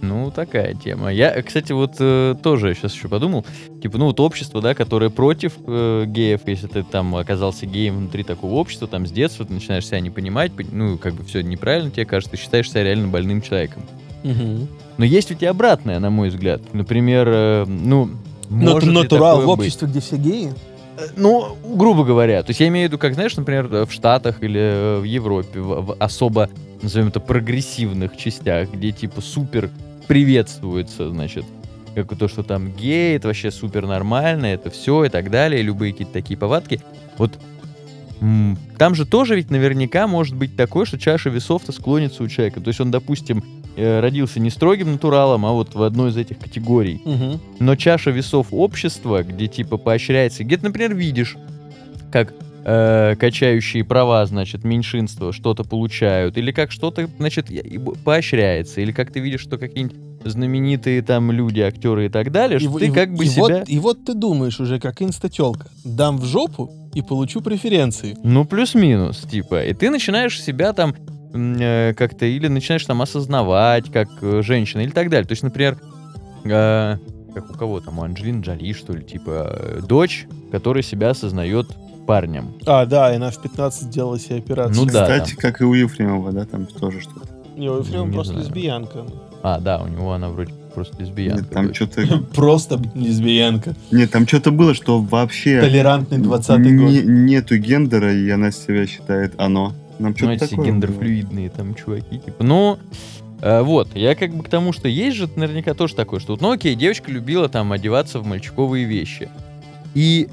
[0.03, 1.13] Ну, такая тема.
[1.13, 3.45] Я, кстати, вот э, тоже сейчас еще подумал,
[3.83, 8.23] типа, ну, вот общество, да, которое против э, геев, если ты там оказался геем внутри
[8.25, 11.43] такого общества, там с детства ты начинаешь себя не понимать, пон- ну, как бы все
[11.43, 13.83] неправильно тебе кажется, ты считаешь себя реально больным человеком.
[14.25, 16.61] Но есть ведь и обратное, на мой взгляд.
[16.75, 18.11] Например, э, ну,
[18.51, 19.59] Но может ли натурал в быть?
[19.61, 20.53] обществе, где все геи.
[20.99, 22.43] Э, Ну, грубо говоря.
[22.43, 25.05] То есть я имею в виду, как, знаешь, например, э, в Штатах или э, в
[25.05, 26.51] Европе, в, в особо,
[26.83, 29.71] назовем это, прогрессивных частях, где типа супер
[30.11, 31.45] приветствуется, значит,
[31.95, 35.93] как то, что там гей, это вообще супер нормально, это все и так далее, любые
[35.93, 36.81] какие-то такие повадки.
[37.17, 37.39] Вот
[38.19, 42.61] там же тоже ведь наверняка может быть такое, что чаша весов-то склонится у человека.
[42.61, 43.45] То есть он, допустим,
[43.77, 47.01] э, родился не строгим натуралом, а вот в одной из этих категорий.
[47.61, 51.37] Но чаша весов общества, где типа поощряется, где ты, например, видишь,
[52.11, 58.81] как э, качающие права, значит, меньшинства что-то получают, или как что-то, значит, и- и поощряется,
[58.81, 62.79] или как ты видишь, что какие-нибудь знаменитые там люди, актеры и так далее, что в-
[62.79, 63.61] ты как бы и себя...
[63.61, 65.69] вот, и вот ты думаешь уже, как инстателка.
[65.85, 68.17] Дам в жопу и получу преференции.
[68.23, 69.65] Ну, плюс-минус, типа.
[69.65, 70.95] И ты начинаешь себя там
[71.33, 75.27] э, как-то или начинаешь там осознавать, как э, женщина, или так далее.
[75.27, 75.79] То есть, например,
[76.45, 76.97] э,
[77.35, 81.69] как у кого там, у Анджелины Джоли, что ли, типа, э, дочь, которая себя осознает
[82.11, 82.55] парнем.
[82.67, 84.85] А, да, и она в 15 сделала себе операцию.
[84.85, 87.29] Ну да, Кстати, как и у Ефремова, да, там тоже что-то.
[87.57, 88.47] Не, у Ефремова Не просто знаю.
[88.47, 89.07] лесбиянка.
[89.45, 91.43] А, да, у него она вроде просто лесбиянка.
[91.43, 92.03] Нет, там что-то...
[92.35, 93.77] Просто лесбиянка.
[93.93, 95.61] Нет, там что-то было, что вообще...
[95.61, 97.05] Толерантный 20 не- год.
[97.05, 99.73] Нету гендера, и она себя считает оно.
[100.01, 100.67] Нам Ну, что-то эти такое было.
[100.67, 102.43] гендерфлюидные там чуваки, типа.
[102.43, 102.79] Ну,
[103.41, 106.41] э, вот, я как бы к тому, что есть же наверняка тоже такое, что, вот,
[106.41, 109.29] ну окей, девочка любила там одеваться в мальчиковые вещи.
[109.95, 110.29] И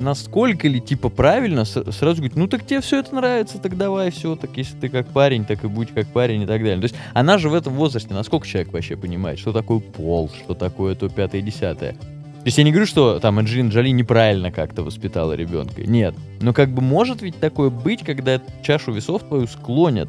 [0.00, 4.36] насколько ли, типа, правильно сразу говорить, ну так тебе все это нравится, так давай все,
[4.36, 6.78] так если ты как парень, так и будь как парень и так далее.
[6.78, 10.54] То есть она же в этом возрасте, насколько человек вообще понимает, что такое пол, что
[10.54, 11.92] такое то пятое, десятое.
[11.92, 15.82] То есть я не говорю, что там Анджелина Джоли неправильно как-то воспитала ребенка.
[15.82, 16.14] Нет.
[16.40, 20.08] Но как бы может ведь такое быть, когда чашу весов твою склонят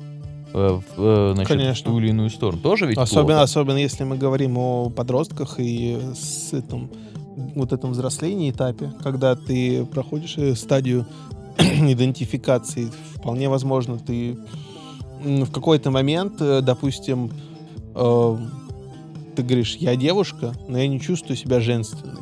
[0.54, 1.92] э, в, э, значит, в Конечно.
[1.92, 2.62] ту или иную сторону.
[2.62, 3.42] Тоже ведь Особенно, плохо.
[3.42, 6.92] особенно если мы говорим о подростках и с этим,
[7.56, 11.06] вот этом взрослении этапе, когда ты проходишь э, стадию
[11.58, 14.38] идентификации, вполне возможно, ты
[15.24, 17.32] в какой-то момент, э, допустим,
[17.96, 18.38] э,
[19.36, 22.22] ты говоришь, я девушка, но я не чувствую себя женственной.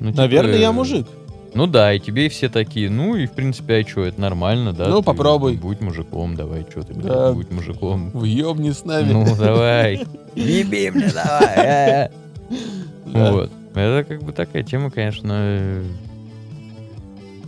[0.00, 1.06] Ну, типа, Наверное, э, я мужик.
[1.54, 4.88] Ну да, и тебе все такие, ну и в принципе, а что, это нормально, да?
[4.88, 5.56] Ну, Ты попробуй.
[5.56, 7.32] Будь мужиком, давай, что ты, блядь, Да.
[7.32, 8.10] будь мужиком.
[8.10, 9.12] Въебни с нами.
[9.12, 10.04] Ну, давай.
[10.34, 11.56] Еби мне, давай.
[11.56, 12.08] э.
[13.06, 13.32] Да.
[13.32, 13.50] Вот.
[13.74, 15.84] Это как бы такая тема, конечно, э,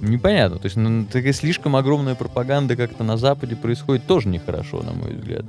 [0.02, 0.58] непонятно.
[0.58, 5.14] То есть, ну, такая слишком огромная пропаганда как-то на Западе происходит тоже нехорошо, на мой
[5.14, 5.44] взгляд.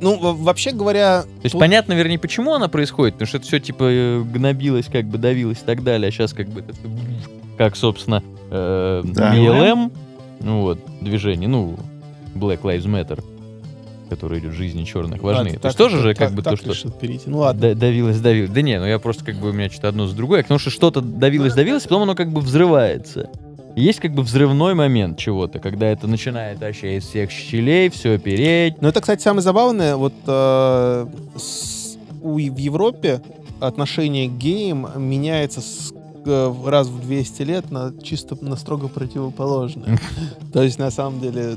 [0.00, 3.46] Ну, во- вообще говоря, То есть тут- понятно, вернее, почему она происходит, потому что это
[3.46, 6.62] все типа э, гнобилось, как бы давилось и так далее, а сейчас как бы
[7.56, 9.34] как, собственно, э, Да.
[9.34, 9.92] BLM,
[10.40, 11.78] ну вот, движение, ну,
[12.34, 13.24] Black Lives Matter,
[14.08, 15.54] которое идет в жизни черных А, важнее.
[15.54, 17.24] ты То есть так- тоже же так- как бы так то, что перейти.
[17.30, 17.60] Ну ладно.
[17.60, 18.50] да- давилось, давилось.
[18.50, 20.70] Да не, ну я просто как бы у меня что-то одно с другое, потому что
[20.70, 23.30] что-то давилось, давилось, потом оно как бы взрывается.
[23.76, 28.80] Есть как бы взрывной момент чего-то, когда это начинает вообще из всех щелей все переть.
[28.80, 29.96] Ну, это, кстати, самое забавное.
[29.96, 33.20] Вот э, с- у, в Европе
[33.60, 35.92] отношение к геям меняется с,
[36.24, 39.98] э, раз в 200 лет на чисто на строго противоположное.
[40.52, 41.56] То есть, на самом деле,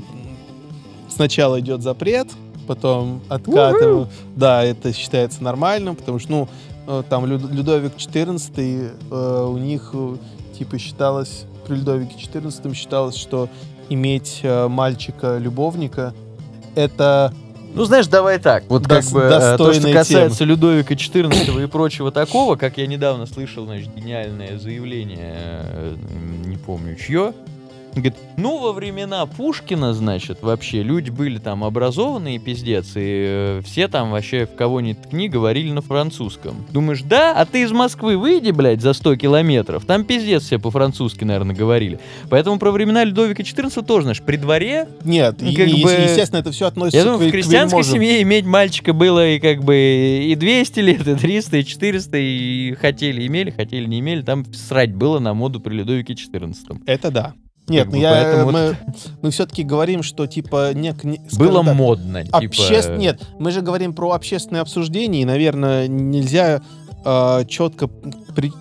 [1.08, 2.28] сначала идет запрет,
[2.66, 4.08] потом откатывают.
[4.36, 6.48] Да, это считается нормальным, потому что, ну,
[6.86, 10.16] э, там Лю- Людовик XIV, э, у них, э,
[10.58, 13.48] типа, считалось, при Людовике XIV считалось, что
[13.88, 16.14] иметь э, мальчика-любовника
[16.74, 17.32] это
[17.74, 18.64] Ну, знаешь, давай так.
[18.68, 23.26] Вот как бы э, то, что касается Людовика XIV и прочего такого, как я недавно
[23.26, 25.96] слышал, значит, гениальное заявление,
[26.46, 27.34] не помню чье,
[28.00, 33.88] Говорит, ну, во времена Пушкина, значит, вообще люди были там образованные, пиздец, и э, все
[33.88, 36.64] там вообще в кого ни ткни говорили на французском.
[36.70, 37.34] Думаешь, да?
[37.34, 39.84] А ты из Москвы выйди, блядь, за 100 километров.
[39.84, 41.98] Там пиздец все по-французски, наверное, говорили.
[42.30, 46.40] Поэтому про времена Людовика XIV тоже, знаешь, при дворе нет, Ну, как и- бы- естественно,
[46.40, 49.62] это все относится я думаю, к, в к крестьянской семье иметь мальчика было и как
[49.64, 54.22] бы и 200 лет, и 300, и 400, и хотели имели, хотели не имели.
[54.22, 56.66] Там срать было на моду при Людовике 14.
[56.86, 57.34] Это да.
[57.68, 58.76] Нет, Как ну бы я, мы,
[59.22, 62.36] мы все-таки говорим, что типа нек, не- Было так, модно, типа...
[62.38, 66.62] обществ- Нет, мы же говорим про общественное обсуждение, и, наверное, нельзя
[67.46, 67.88] четко...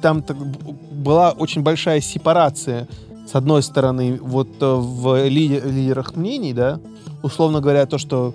[0.02, 2.88] Там так была очень большая сепарация,
[3.30, 6.80] с одной стороны, вот э, в ли- лидерах мнений, да,
[7.24, 8.34] условно говоря, то, что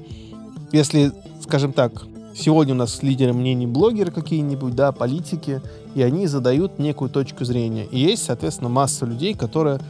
[0.70, 2.04] если, скажем так,
[2.36, 5.62] сегодня у нас лидеры мнений блогеры какие-нибудь, да, политики,
[5.94, 7.86] и они задают некую точку зрения.
[7.90, 9.80] И есть, соответственно, масса людей, которые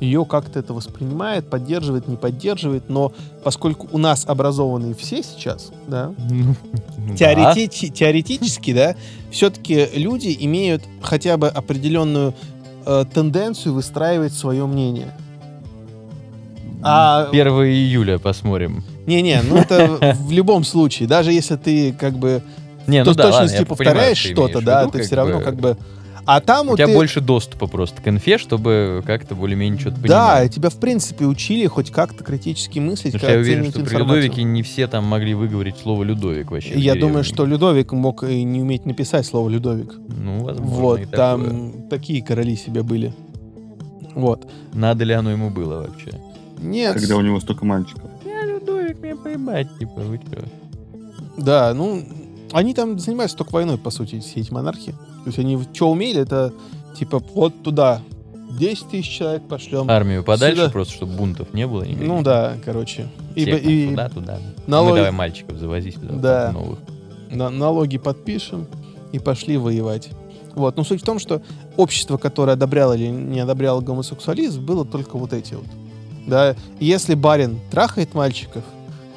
[0.00, 3.12] ее как-то это воспринимает, поддерживает, не поддерживает, но
[3.44, 6.54] поскольку у нас образованные все сейчас, да, Ну,
[7.06, 8.96] ну теоретически, да,
[9.30, 12.34] все-таки люди имеют хотя бы определенную
[12.84, 15.14] э, тенденцию выстраивать свое мнение.
[16.82, 18.84] А 1 июля посмотрим.
[19.06, 22.42] не-не, ну это в любом случае, даже если ты как бы
[22.86, 25.76] Не, ну да, ладно, точности понимаю, повторяешь что-то, да, ты все равно как бы.
[26.24, 30.02] А там У тебя ты- больше доступа просто к инфе, чтобы как-то более-менее что-то Да,
[30.02, 30.50] понимать.
[30.50, 34.16] и тебя в принципе учили хоть как-то критически мыслить, Потому я уверен, что при информацию.
[34.22, 36.74] Людовике не все там могли выговорить слово Людовик вообще.
[36.78, 39.94] Я думаю, что Людовик мог и не уметь написать слово Людовик.
[40.08, 41.88] Ну, возможно, Вот, и там такое.
[41.90, 43.12] такие короли себе были.
[44.14, 44.48] Вот.
[44.72, 46.10] Надо ли оно ему было вообще?
[46.60, 46.94] Нет.
[46.94, 48.10] Когда у него столько мальчиков.
[48.24, 50.44] Я Людовик, мне поебать, типа, вы чё?
[51.36, 52.02] Да, ну,
[52.52, 54.94] они там занимаются только войной, по сути, все эти монархи.
[55.24, 56.52] То есть они что умели, это
[56.98, 58.00] типа вот туда
[58.58, 59.88] 10 тысяч человек пошлем.
[59.90, 60.70] Армию подальше Сюда.
[60.70, 61.82] просто, чтобы бунтов не было.
[61.84, 62.06] никаких.
[62.06, 63.08] Ну да, короче.
[63.34, 64.38] И, Всех и туда, туда.
[64.66, 66.14] налоги- Мы давай мальчиков завози сюда.
[66.14, 66.52] Да.
[66.52, 66.78] Новых.
[67.30, 68.66] на- налоги подпишем
[69.12, 70.10] и пошли воевать.
[70.54, 70.76] Вот.
[70.76, 71.40] Но суть в том, что
[71.78, 75.64] общество, которое одобряло или не одобряло гомосексуализм, было только вот эти вот.
[76.26, 78.62] Да, если барин трахает мальчиков,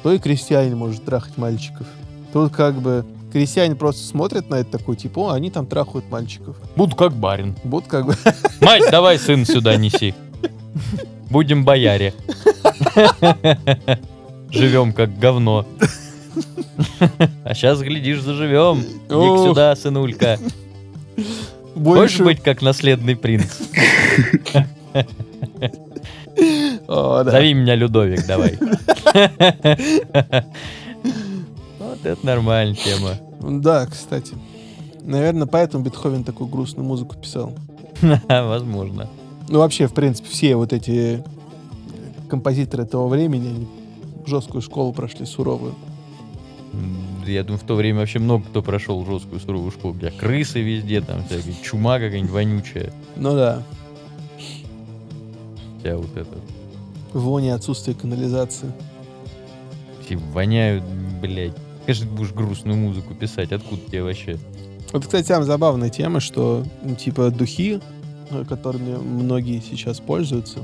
[0.02, 1.86] то и крестьянин может трахать мальчиков.
[2.32, 6.56] Тут как бы крестьянин просто смотрит на это такой, типа, о, они там трахают мальчиков.
[6.76, 7.56] Буду как барин.
[7.64, 8.16] Вот как бы
[8.60, 10.14] Мать, давай сын сюда неси.
[11.30, 12.14] Будем бояре.
[14.50, 15.66] Живем как говно.
[17.44, 18.80] А сейчас, глядишь, заживем.
[18.80, 20.38] Иди сюда, сынулька.
[21.74, 22.24] Хочешь больше...
[22.24, 23.52] быть как наследный принц?
[26.86, 28.58] Зови меня Людовик, давай.
[31.96, 33.12] Вот это нормальная тема.
[33.40, 34.34] Да, кстати.
[35.02, 37.52] Наверное, поэтому Бетховен такую грустную музыку писал.
[38.28, 39.08] Возможно.
[39.48, 41.22] Ну, вообще, в принципе, все вот эти
[42.28, 43.68] композиторы того времени,
[44.26, 45.74] жесткую школу прошли, суровую.
[47.26, 51.00] Я думаю, в то время вообще много кто прошел жесткую суровую школу, где крысы везде,
[51.00, 52.92] там всякие, чума какая-нибудь вонючая.
[53.16, 53.62] Ну да,
[55.80, 56.36] Вся вот это.
[57.12, 58.72] вони, отсутствие канализации.
[60.04, 60.84] Все воняют,
[61.20, 61.56] блядь.
[61.86, 63.52] Конечно, будешь грустную музыку писать.
[63.52, 64.38] Откуда тебе вообще?
[64.92, 67.80] Вот, кстати, там забавная тема, что, ну, типа, духи,
[68.30, 70.60] э, которыми многие сейчас пользуются,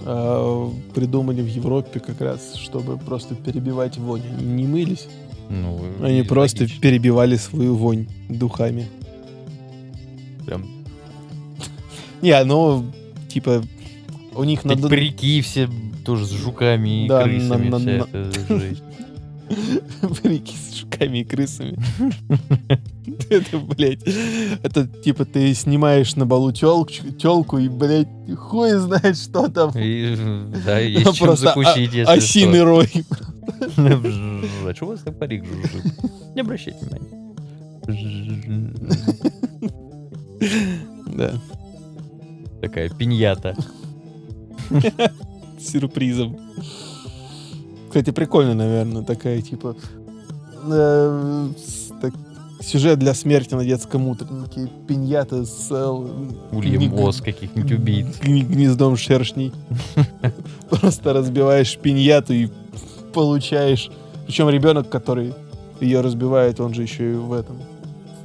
[0.00, 4.22] э, придумали в Европе как раз, чтобы просто перебивать вонь.
[4.38, 5.08] Они не мылись,
[5.50, 6.80] Ну, они просто логично.
[6.80, 8.86] перебивали свою вонь духами.
[10.46, 10.66] Прям
[12.22, 12.84] Не, ну,
[13.28, 13.62] типа,
[14.34, 14.88] у них надо...
[14.88, 15.68] парики все
[16.04, 18.04] тоже с жуками и крысами.
[20.22, 21.78] Парики с жуками и крысами.
[23.30, 24.02] Это, блядь,
[24.62, 29.70] это типа ты снимаешь на балу телку и, блядь, хуй знает, что там.
[29.74, 30.14] И,
[30.64, 32.88] Да, есть чем Просто закусить, если Осиный рой.
[33.78, 35.84] А что у вас так парик жужжит?
[36.34, 37.08] Не обращайте внимания.
[41.16, 41.32] Да,
[42.60, 43.56] Такая пиньята.
[44.70, 46.36] с сюрпризом.
[47.88, 49.74] Кстати, прикольно, наверное, такая, типа,
[50.70, 51.48] э,
[52.00, 52.14] так-
[52.60, 54.70] сюжет для смерти на детском утреннике.
[54.86, 55.86] Пиньята с э,
[56.52, 58.06] Ульем гни- каких-нибудь убийц.
[58.20, 59.52] гни- гнездом шершней.
[60.70, 62.48] Просто разбиваешь пиньяту и
[63.14, 63.90] получаешь.
[64.26, 65.34] Причем ребенок, который
[65.80, 67.56] ее разбивает, он же еще и в этом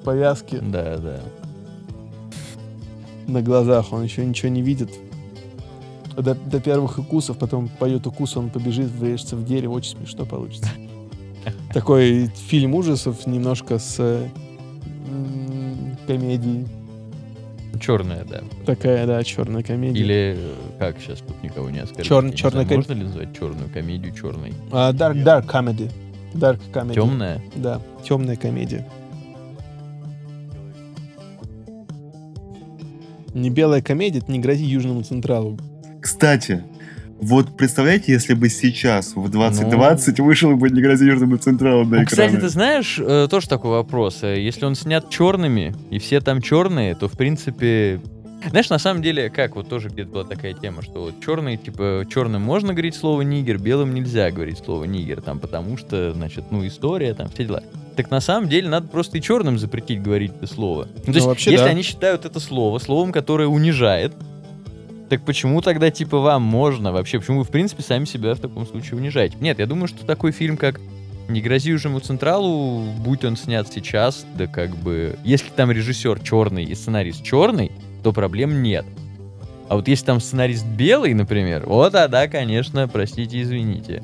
[0.02, 1.20] в повязке Да, да.
[3.28, 4.90] на глазах, он еще ничего не видит.
[6.16, 10.70] До, до первых укусов, потом поет укус, он побежит, врежется в дерево, очень смешно получится.
[11.74, 14.28] Такой фильм ужасов немножко с
[16.08, 16.68] комедией.
[17.82, 18.42] Черная, да.
[18.66, 20.00] Такая, да, черная комедия.
[20.00, 22.06] Или э, как сейчас тут никого не оскорбить?
[22.08, 24.54] Чёр- я не чёрная знаю, ком- Можно ли назвать черную комедию черной?
[24.72, 25.92] А, dark, dark comedy.
[26.34, 26.94] Dark comedy.
[26.94, 27.42] Темная?
[27.56, 28.88] Да, темная комедия.
[33.34, 35.58] Не белая комедия, это не грози Южному Централу.
[36.04, 36.62] Кстати,
[37.22, 40.26] вот представляете, если бы сейчас, в 2020, Ну.
[40.26, 42.42] вышел бы «Не грози Южному Централу» на Ну, кстати, экраны?
[42.42, 44.20] ты знаешь, э, тоже такой вопрос.
[44.24, 48.02] Э, Если он снят черными, и все там черные, то, в принципе...
[48.50, 52.06] Знаешь, на самом деле, как, вот тоже где-то была такая тема, что вот черные, типа,
[52.14, 56.68] черным можно говорить слово нигер, белым нельзя говорить слово нигер, там, потому что, значит, ну,
[56.68, 57.64] история, там, все дела.
[57.96, 60.90] Так на самом деле надо просто и черным запретить говорить это слово.
[60.94, 61.72] Ну, то Ну, есть, вообще, если да.
[61.72, 64.12] они считают это слово словом, которое унижает,
[65.10, 67.20] так почему тогда, типа, вам можно вообще?
[67.20, 69.38] Почему вы, в принципе, сами себя в таком случае унижаете?
[69.40, 70.80] Нет, я думаю, что такой фильм, как
[71.28, 75.18] «Не грози Южному Централу», будь он снят сейчас, да как бы...
[75.24, 77.72] Если там режиссер черный и сценарист черный,
[78.04, 78.86] то проблем нет.
[79.70, 84.04] А вот если там сценарист белый, например, вот тогда, конечно, простите, извините.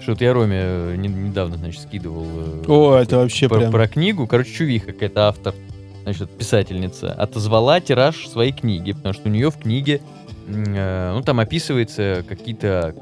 [0.00, 3.72] Что-то я Роме э, не- недавно, значит, скидывал э, О, это вообще про, прям...
[3.72, 4.26] про книгу.
[4.26, 5.54] Короче, чувиха какая-то автор,
[6.04, 10.00] значит, писательница, отозвала тираж своей книги, потому что у нее в книге,
[10.46, 12.94] э, ну, там описывается какие-то...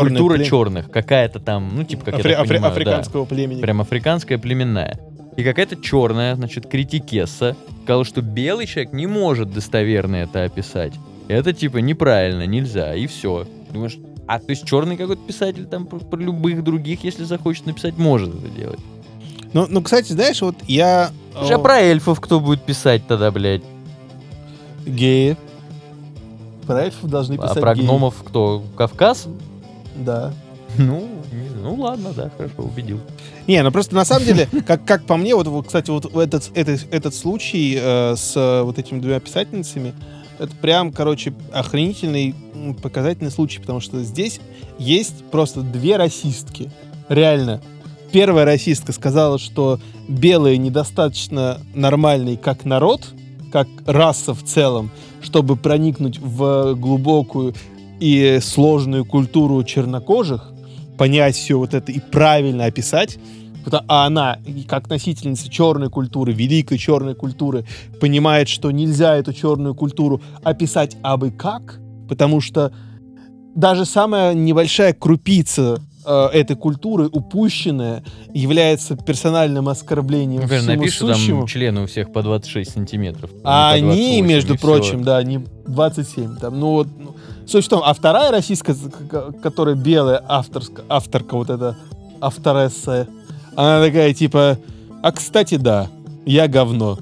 [0.00, 3.60] Культура плем- черных, какая-то там, ну, типа, как Афри- я понимаю, да, африканского племени.
[3.60, 5.00] прям африканская племенная.
[5.36, 10.94] И какая-то черная, значит, критикесса сказала, что белый человек не может достоверно это описать.
[11.28, 13.46] Это, типа, неправильно, нельзя, и все.
[13.70, 17.96] Думаешь, а то есть черный какой-то писатель там про, про любых других, если захочет написать,
[17.98, 18.80] может это делать.
[19.52, 21.10] Ну, ну, кстати, знаешь, вот я...
[21.36, 23.62] А э, про эльфов кто будет писать тогда, блядь?
[24.86, 25.36] Геи.
[26.66, 27.82] Про эльфов должны А писать про геи.
[27.84, 28.62] гномов кто?
[28.76, 29.26] Кавказ?
[29.96, 30.32] Да.
[30.78, 33.00] Ну, не- ну ладно, да, хорошо, убедил.
[33.46, 36.50] Не, ну просто на самом деле, как, как по мне, вот, вот, кстати, вот этот,
[36.54, 39.94] этот, этот случай э, с э, вот этими двумя писательницами,
[40.38, 42.34] это прям, короче, охренительный,
[42.82, 44.40] показательный случай, потому что здесь
[44.78, 46.70] есть просто две расистки.
[47.08, 47.62] Реально.
[48.12, 53.08] Первая расистка сказала, что белые недостаточно нормальные как народ,
[53.52, 54.90] как раса в целом,
[55.22, 57.54] чтобы проникнуть в глубокую
[58.00, 60.52] и сложную культуру чернокожих,
[60.96, 63.18] понять все вот это и правильно описать.
[63.88, 64.38] А она,
[64.68, 67.66] как носительница черной культуры, великой черной культуры,
[68.00, 72.72] понимает, что нельзя эту черную культуру описать абы как, потому что
[73.56, 81.38] даже самая небольшая крупица э, этой культуры, упущенная, является персональным оскорблением Например, всему напиши сущему.
[81.40, 83.30] там члены у всех по 26 сантиметров.
[83.44, 83.86] А по они,
[84.22, 86.36] 28, между прочим, да, они 27.
[86.36, 88.76] Там, ну вот, ну, суть в том, а вторая российская,
[89.42, 91.76] которая белая авторска, авторка, вот эта
[92.20, 93.08] авторесса,
[93.54, 94.58] она такая, типа,
[95.02, 95.88] а кстати, да,
[96.24, 96.98] я говно.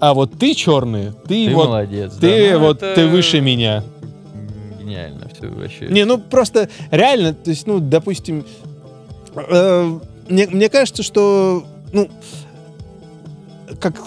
[0.00, 2.14] А вот ты черный, ты, Ты вот, молодец.
[2.20, 2.58] ты да.
[2.58, 3.82] Ну, вот, это ты выше меня.
[4.88, 5.86] Гениально все вообще.
[5.88, 8.44] Не, ну просто реально, то есть, ну, допустим,
[9.34, 12.08] э, мне, мне кажется, что, ну,
[13.80, 13.98] как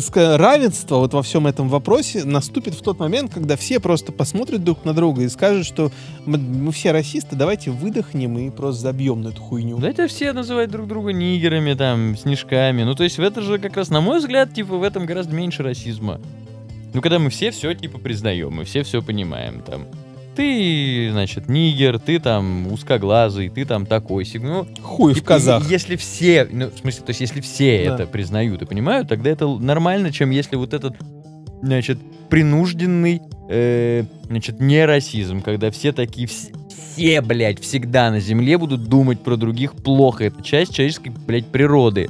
[0.00, 4.64] сказать, равенство вот во всем этом вопросе наступит в тот момент, когда все просто посмотрят
[4.64, 5.92] друг на друга и скажут, что
[6.24, 9.78] мы, мы все расисты, давайте выдохнем и просто забьем на эту хуйню.
[9.78, 12.82] Да это все называют друг друга нигерами, там, снежками.
[12.82, 15.34] Ну, то есть в это же как раз, на мой взгляд, типа, в этом гораздо
[15.34, 16.20] меньше расизма.
[16.94, 19.86] Ну, когда мы все все, типа, признаем, мы все все понимаем, там.
[20.34, 24.42] Ты, значит, нигер, ты там узкоглазый, ты там такой сиг.
[24.42, 25.64] Ну, Хуй в типа, казах.
[25.66, 27.94] е- Если все, ну, в смысле, то есть если все Да.
[27.94, 30.94] это признают и понимают, тогда это нормально, чем если вот этот,
[31.62, 31.98] значит,
[32.30, 33.20] принужденный,
[33.50, 36.50] э, значит, не расизм, когда все такие, вс-
[36.94, 40.24] все, блядь, всегда на земле будут думать про других плохо.
[40.24, 42.08] Это часть человеческой, блядь, природы.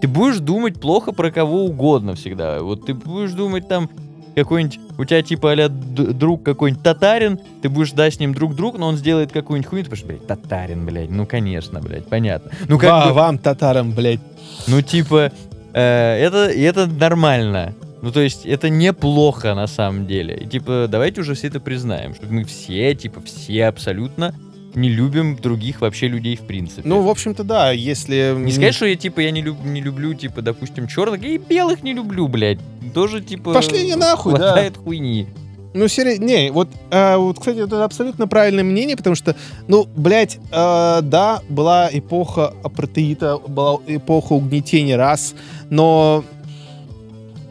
[0.00, 2.62] Ты будешь думать плохо про кого угодно всегда.
[2.62, 3.90] Вот ты будешь думать там
[4.34, 8.88] какой-нибудь, у тебя типа а друг какой-нибудь татарин, ты будешь, да, с ним друг-друг, но
[8.88, 12.50] он сделает какую-нибудь хуйню, ты будешь, блядь, татарин, блядь, ну, конечно, блядь, понятно.
[12.68, 14.20] Ну, как Ва- бы- Вам, татарам, блядь.
[14.66, 15.32] ну, типа,
[15.72, 17.74] э, это, это нормально.
[18.02, 20.34] Ну, то есть, это неплохо на самом деле.
[20.36, 24.34] И, типа, давайте уже все это признаем, что мы все, типа, все абсолютно
[24.74, 26.82] не любим других вообще людей в принципе.
[26.84, 28.34] Ну, в общем-то, да, если...
[28.36, 31.38] не сказать, что я, типа, я не, люб- не люблю, типа, допустим, черных, я и
[31.38, 32.58] белых не люблю, блядь.
[32.94, 34.38] Тоже, типа, Пошли они нахуй, да.
[34.38, 35.26] хватает хуйни.
[35.72, 39.36] Ну, серьезно, не, вот, а, вот, кстати, это абсолютно правильное мнение, потому что,
[39.68, 45.34] ну, блядь, а, да, была эпоха апартеида, была эпоха угнетения рас,
[45.68, 46.24] но,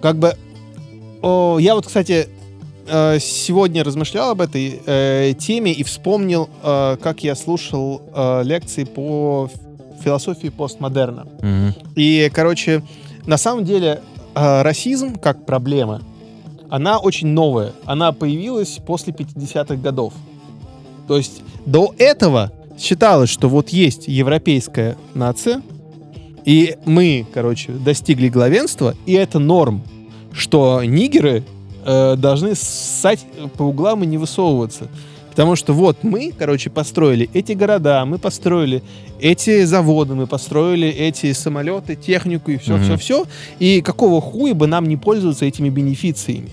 [0.02, 0.36] как бы,
[1.22, 2.28] о, я вот, кстати,
[2.90, 8.84] э, сегодня размышлял об этой э, теме и вспомнил, э, как я слушал э, лекции
[8.84, 9.50] по
[10.04, 11.28] философии постмодерна.
[11.42, 11.76] Мгм.
[11.96, 12.84] И, короче,
[13.26, 14.02] на самом деле
[14.36, 16.02] э, расизм как проблема,
[16.70, 17.74] она очень новая.
[17.86, 20.14] Она появилась после 50-х годов.
[21.08, 25.62] То есть до этого считалось, что вот есть европейская нация,
[26.46, 29.84] и мы, короче, достигли главенства, и это норм,
[30.32, 31.44] что нигеры
[31.86, 33.26] э, должны ссать
[33.58, 34.88] по углам и не высовываться.
[35.30, 38.82] Потому что вот мы, короче, построили эти города, мы построили
[39.22, 42.84] эти заводы, мы построили эти самолеты, технику и все, Мгм.
[42.84, 43.26] все, все.
[43.60, 46.50] И какого хуя бы нам не пользоваться этими бенефициями?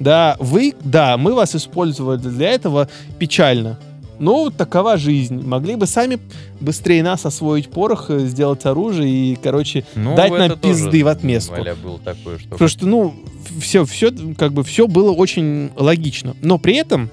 [0.00, 3.78] Да, вы, да, мы вас использовали для этого печально.
[4.18, 5.42] Но вот такова жизнь.
[5.42, 6.18] Могли бы сами
[6.60, 11.56] быстрее нас освоить порох, э, сделать оружие и, короче, Ну, Дать нам пизды в отместку.
[11.56, 12.50] Валя, было такое, что...
[12.50, 13.14] Потому что, ну,
[13.60, 16.36] все, все, как бы, все было очень логично.
[16.40, 17.10] Но при этом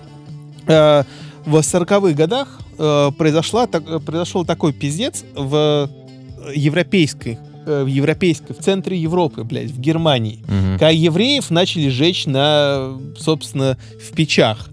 [0.68, 1.04] э,
[1.46, 5.90] в 40-х годах э, произошла, так, э, произошел такой пиздец в
[6.54, 10.40] европейской, э, в европейской, в центре Европы, блядь, в Германии.
[10.48, 10.74] Мгм.
[10.74, 14.71] Когда евреев начали жечь на, собственно, в печах.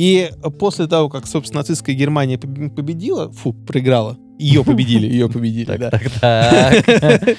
[0.00, 5.76] И после того, как, собственно, нацистская Германия поб- победила, фу, проиграла, ее победили, ее победили,
[5.76, 5.90] да.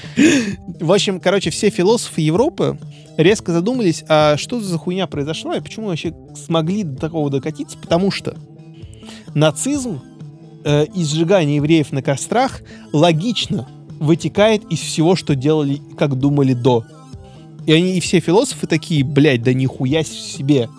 [0.79, 2.77] В общем, короче, все философы Европы
[3.17, 8.11] резко задумались, а что за хуйня произошла и почему вообще смогли до такого докатиться, потому
[8.11, 8.37] что
[9.33, 9.99] нацизм
[10.63, 12.61] э, и сжигание евреев на кострах
[12.93, 13.67] логично
[13.99, 16.85] вытекает из всего, что делали, как думали до.
[17.65, 20.69] И они, и все философы такие, блядь, да нихуя себе.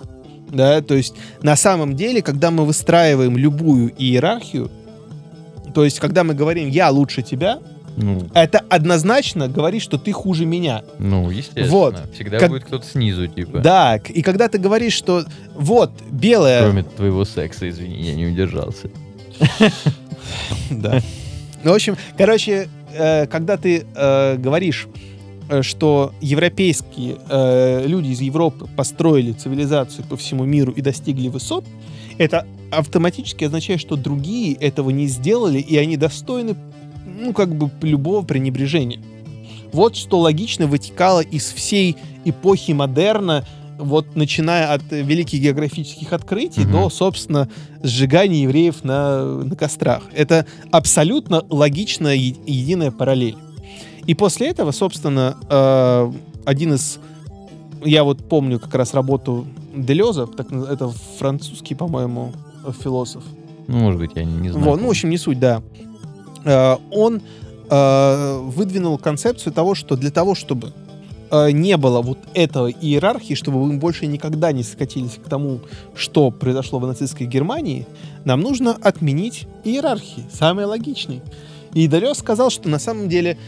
[0.52, 4.70] Да, то есть на самом деле, когда мы выстраиваем любую иерархию,
[5.74, 7.58] то есть когда мы говорим «я лучше тебя»,
[7.96, 10.82] Ну, Это однозначно говорит, что ты хуже меня.
[10.98, 11.68] ну, естественно.
[11.68, 11.96] Вот.
[12.14, 13.58] Всегда Как- будет кто-то снизу, типа.
[13.58, 15.24] Да, и когда ты говоришь, что
[15.54, 16.62] вот, белая...
[16.62, 18.88] Кроме твоего секса, извини, я не удержался.
[20.70, 21.00] Да.
[21.64, 24.88] Ну, в общем, короче, э, когда ты э, говоришь,
[25.60, 31.66] что европейские э, люди из Европы построили цивилизацию по всему миру и достигли высот,
[32.16, 36.56] это автоматически означает, что другие этого не сделали, и они достойны,
[37.04, 39.00] ну, как бы, любого пренебрежения.
[39.72, 43.44] Вот что логично вытекало из всей эпохи модерна,
[43.78, 46.72] вот начиная от э, великих географических открытий Мгм.
[46.72, 47.48] до, собственно,
[47.82, 50.04] сжигания евреев на, на кострах.
[50.14, 53.36] Это абсолютно логичная единая параллель.
[54.06, 56.12] И после этого, собственно, э,
[56.44, 56.98] один из...
[57.84, 60.88] Я вот помню как раз работу Делеза, так, это
[61.18, 62.32] французский, по-моему,
[62.82, 63.24] философ.
[63.68, 64.64] Ну, может быть, я не, не знаю.
[64.64, 65.62] Вот, ну, в общем, не суть, да.
[66.44, 67.22] Э, Он
[67.70, 70.72] э, выдвинул концепцию того, что для того, чтобы
[71.30, 75.60] э, не было вот этого иерархии, чтобы мы больше никогда не скатились к тому,
[75.94, 77.86] что произошло в нацистской Германии,
[78.24, 81.22] нам нужно отменить иерархии, самые логичные.
[81.74, 83.38] И Дарёс сказал, что на самом деле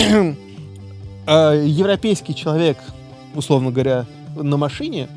[1.26, 2.78] европейский человек,
[3.34, 5.08] условно говоря, на машине,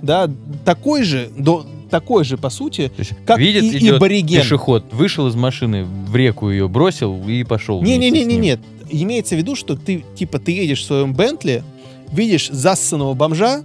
[0.00, 0.28] да,
[0.64, 4.42] такой же, до, такой же, по сути, есть как видит, и, идет абориген.
[4.42, 7.82] пешеход, вышел из машины, в реку ее бросил и пошел.
[7.82, 8.60] Не-не-не-не, нет.
[8.90, 11.62] Имеется в виду, что ты, типа, ты едешь в своем Бентли,
[12.12, 13.62] видишь зассанного бомжа,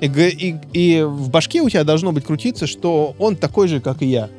[0.00, 4.00] и, и- и в башке у тебя должно быть крутиться, что он такой же, как
[4.02, 4.30] и я.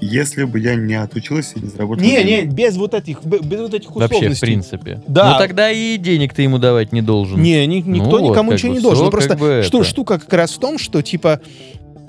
[0.00, 2.04] Если бы я не отучился и не заработал...
[2.04, 2.44] Не, денег.
[2.44, 4.28] не, без вот этих, без вот этих условностей.
[4.28, 5.02] Вообще, в принципе.
[5.08, 5.32] Да.
[5.32, 7.42] Ну тогда и денег ты ему давать не должен.
[7.42, 9.04] Не, ни- никто вот, никому ничего бы не должен.
[9.04, 9.88] всё Просто как бы что, это.
[9.88, 11.40] штука как раз в том, что, типа,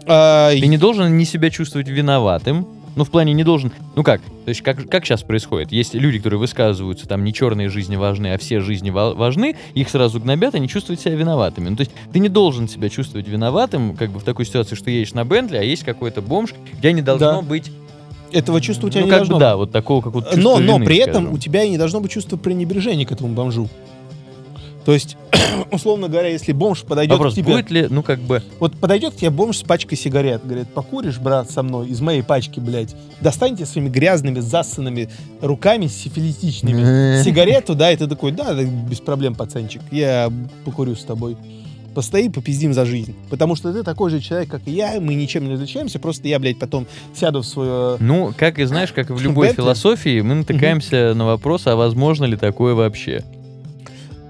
[0.05, 2.67] а, Ты не должен ни себя чувствовать виноватым.
[2.95, 3.71] Ну, в плане не должен...
[3.95, 4.21] Ну как?
[4.21, 5.71] То есть как, как сейчас происходит?
[5.71, 9.89] Есть люди, которые высказываются, там, не черные жизни важны, а все жизни ва- важны, их
[9.89, 11.69] сразу гнобят, они чувствуют себя виноватыми.
[11.69, 14.89] Ну, то есть ты не должен себя чувствовать виноватым, как бы в такой ситуации, что
[14.89, 17.41] едешь на Бентли, а есть какой-то бомж, где не должно Да.
[17.41, 17.71] быть...
[18.31, 20.57] этого чувства у тебя ну, не как должно бы, да, вот такого, как вот но,
[20.59, 21.33] но вины, при этом скажем.
[21.33, 23.69] у тебя и не должно быть чувства пренебрежения к этому бомжу.
[24.89, 25.17] То есть,
[25.71, 27.53] условно говоря, если бомж подойдет Вопрос, к тебе...
[27.53, 28.41] будет ли, ну, как бы...
[28.59, 32.23] Вот подойдет к тебе бомж с пачкой сигарет, говорит, покуришь, брат, со мной, из моей
[32.23, 32.95] пачки, блядь.
[33.21, 35.07] Достаньте своими грязными, засанными
[35.41, 40.33] руками сифилитичными сигарету, да, и ты такой, да, без проблем, пацанчик, я
[40.65, 41.37] покурю с тобой.
[41.93, 43.15] Постои, попиздим за жизнь.
[43.29, 46.39] Потому что ты такой же человек, как и я, мы ничем не различаемся, просто я,
[46.39, 47.97] блядь, потом сяду в свое...
[47.99, 52.25] Ну, как и знаешь, как и в любой философии, мы натыкаемся на вопрос, а возможно
[52.25, 53.23] ли такое вообще?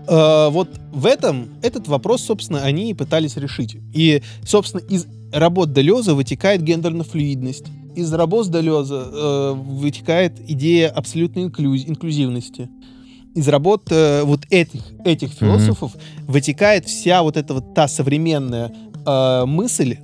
[0.10, 3.78] Э, вот в этом, этот вопрос, собственно, они и пытались решить.
[3.94, 7.66] И, собственно, из работ Делеза вытекает гендерно-флюидность.
[7.96, 12.70] Из работ Делеза э, вытекает идея абсолютной инклюз- инклюзивности.
[13.36, 15.94] Из работ э, вот этих, этих философов
[16.28, 18.72] вытекает вся вот эта вот та современная
[19.06, 19.98] э, мысль,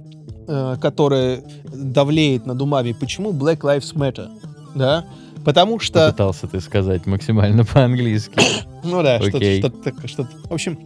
[0.48, 2.92] э, которая давлеет над умами.
[2.92, 4.30] Почему Black Lives Matter?
[4.76, 5.06] Да?
[5.46, 6.08] Потому что...
[6.08, 8.34] Попытался ты сказать максимально по-английски.
[8.84, 9.64] Ну да, что-то, Окей.
[10.06, 10.30] что-то.
[10.48, 10.78] В общем,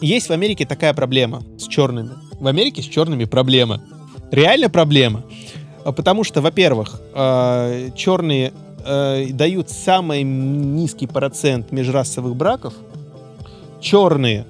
[0.00, 2.12] есть в Америке такая проблема с черными.
[2.40, 3.82] В Америке с черными проблема.
[4.30, 5.22] Реально проблема.
[5.84, 8.54] А Потому что, во-первых, э, черные
[8.86, 12.72] э, дают самый низкий процент межрасовых браков.
[13.82, 14.46] Черные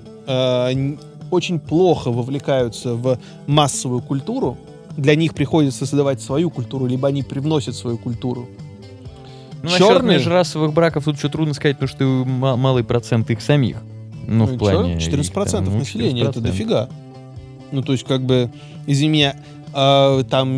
[1.31, 4.57] очень плохо вовлекаются в массовую культуру.
[4.97, 8.49] Для них приходится создавать свою культуру, либо они привносят свою культуру.
[9.65, 13.41] Ну, насчет Черные- межрасовых браков тут что трудно сказать, потому что ма- малый процент их
[13.41, 13.77] самих.
[14.27, 15.01] Ну, в и плане...
[15.01, 15.11] чё?
[15.11, 16.43] 14% их там, ну, населения, это 14%.
[16.43, 16.89] дофига.
[17.73, 18.51] Ну, то есть, как бы,
[18.87, 19.37] извини меня,
[19.73, 20.49] а, там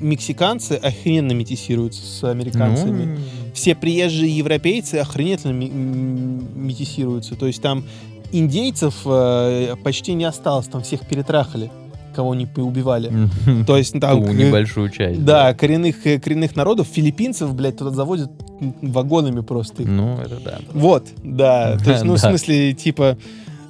[0.00, 3.16] мексиканцы охрененно метисируются с американцами.
[3.16, 7.34] Ну, Все приезжие европейцы охренительно метисируются.
[7.34, 7.84] То есть там
[8.30, 11.70] индейцев э, почти не осталось, там всех перетрахали,
[12.12, 13.12] кого не убивали.
[13.66, 14.24] То есть там...
[14.24, 15.24] ту небольшую часть.
[15.24, 19.82] Да, коренных, э, коренных народов, филиппинцев, блядь, туда завозят м, вагонами просто.
[19.82, 20.58] Ну, это да.
[20.72, 21.78] Вот, да.
[21.78, 23.16] То есть, ну, в смысле, типа,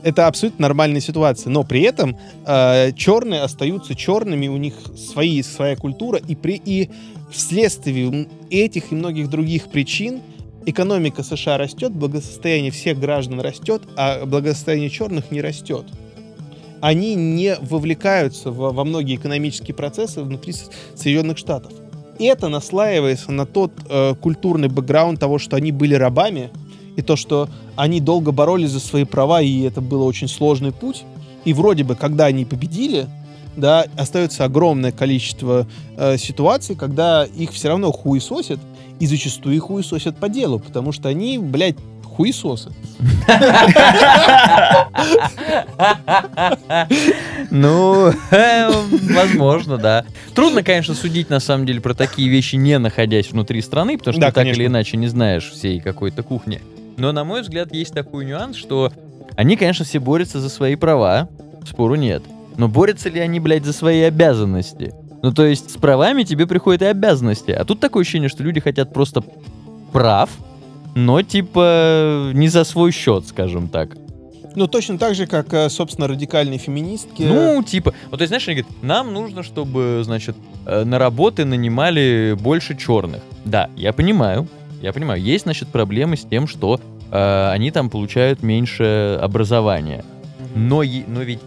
[0.03, 1.51] это абсолютно нормальная ситуация.
[1.51, 2.17] Но при этом
[2.47, 6.91] э, черные остаются черными, у них свои, своя культура, и, при, и
[7.31, 10.21] вследствие этих и многих других причин
[10.67, 15.87] экономика США растет, благосостояние всех граждан растет, а благосостояние черных не растет.
[16.83, 20.53] Они не вовлекаются во, во многие экономические процессы внутри
[20.97, 21.73] Соединенных Штатов.
[22.19, 26.51] Это наслаивается на тот э, культурный бэкграунд того, что они были рабами,
[26.97, 31.05] и то, что они долго боролись за свои права, и это был очень сложный путь.
[31.45, 33.07] И вроде бы, когда они победили,
[33.57, 38.59] да, остается огромное количество э, ситуаций, когда их все равно хуесосят,
[38.99, 41.77] и зачастую их хуесосят по делу, потому что они, блядь,
[42.17, 42.73] хуесосы.
[47.51, 48.13] Ну,
[49.15, 50.05] возможно, да.
[50.35, 54.27] Трудно, конечно, судить на самом деле про такие вещи, не находясь внутри страны, потому что
[54.27, 56.61] ты так или иначе не знаешь всей какой-то кухни.
[56.97, 58.93] Но, на мой взгляд, есть такой нюанс, что
[59.37, 61.29] они, конечно, все борются за свои права,
[61.67, 62.23] спору нет.
[62.57, 64.93] Но борются ли они, блядь, за свои обязанности?
[65.23, 67.51] Ну, то есть, с правами тебе приходят и обязанности.
[67.51, 69.23] А тут такое ощущение, что люди хотят просто
[69.93, 70.31] прав,
[70.95, 73.97] но, типа, не за свой счет, скажем так.
[74.55, 77.23] Ну, точно так же, как, э, собственно, радикальные феминистки.
[77.23, 80.37] Ну, типа, вот то есть, знаешь, они говорят, нам нужно, чтобы, значит,
[80.67, 83.23] э, на работы нанимали больше черных.
[83.45, 84.47] Да, я понимаю,
[84.83, 86.81] я понимаю, есть, значит, проблемы с тем, что
[87.11, 90.05] э, они там получают меньше образования.
[90.55, 91.41] Но, но ведь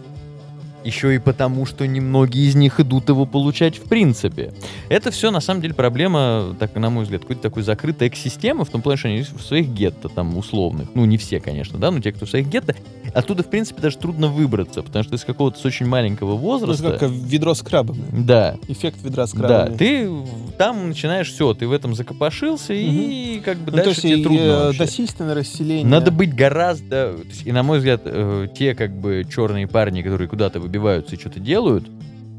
[0.86, 4.52] еще и потому, что немногие из них идут его получать в принципе.
[4.88, 8.70] Это все, на самом деле, проблема, так, на мой взгляд, какой-то такой закрытой экосистемы, в
[8.70, 12.00] том плане, что они в своих гетто там условных, ну, не все, конечно, да, но
[12.00, 12.74] те, кто в своих гетто,
[13.12, 16.96] оттуда, в принципе, даже трудно выбраться, потому что из какого-то с очень маленького возраста...
[16.98, 18.04] как ведро с крабами.
[18.12, 19.76] Да, Эффект ведра с да, крабами.
[19.76, 20.10] ты
[20.58, 24.20] там начинаешь все, ты в этом закопошился, и как бы Ну, то дальше есть тебе
[24.20, 24.82] и, трудно э, вообще.
[24.82, 25.86] насильственное расселение.
[25.86, 27.14] Надо быть гораздо...
[27.14, 31.18] то И, на мой взгляд, э, те как бы черные парни, которые куда-то выбиваются и
[31.18, 31.88] что-то делают,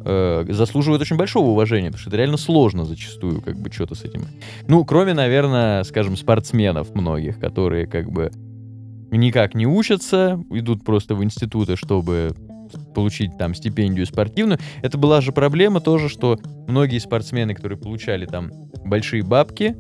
[0.06, 4.04] э, заслуживают очень большого уважения, потому что это реально сложно зачастую, как бы, что-то с
[4.04, 4.26] этим.
[4.68, 8.32] Ну, кроме, наверное, скажем, спортсменов многих, которые как бы
[9.12, 12.34] никак не учатся, идут просто в институты, чтобы
[12.94, 14.60] получить там стипендию спортивную.
[14.82, 18.52] Это была же проблема тоже, что многие спортсмены, которые получали там
[18.86, 19.76] большие бабки,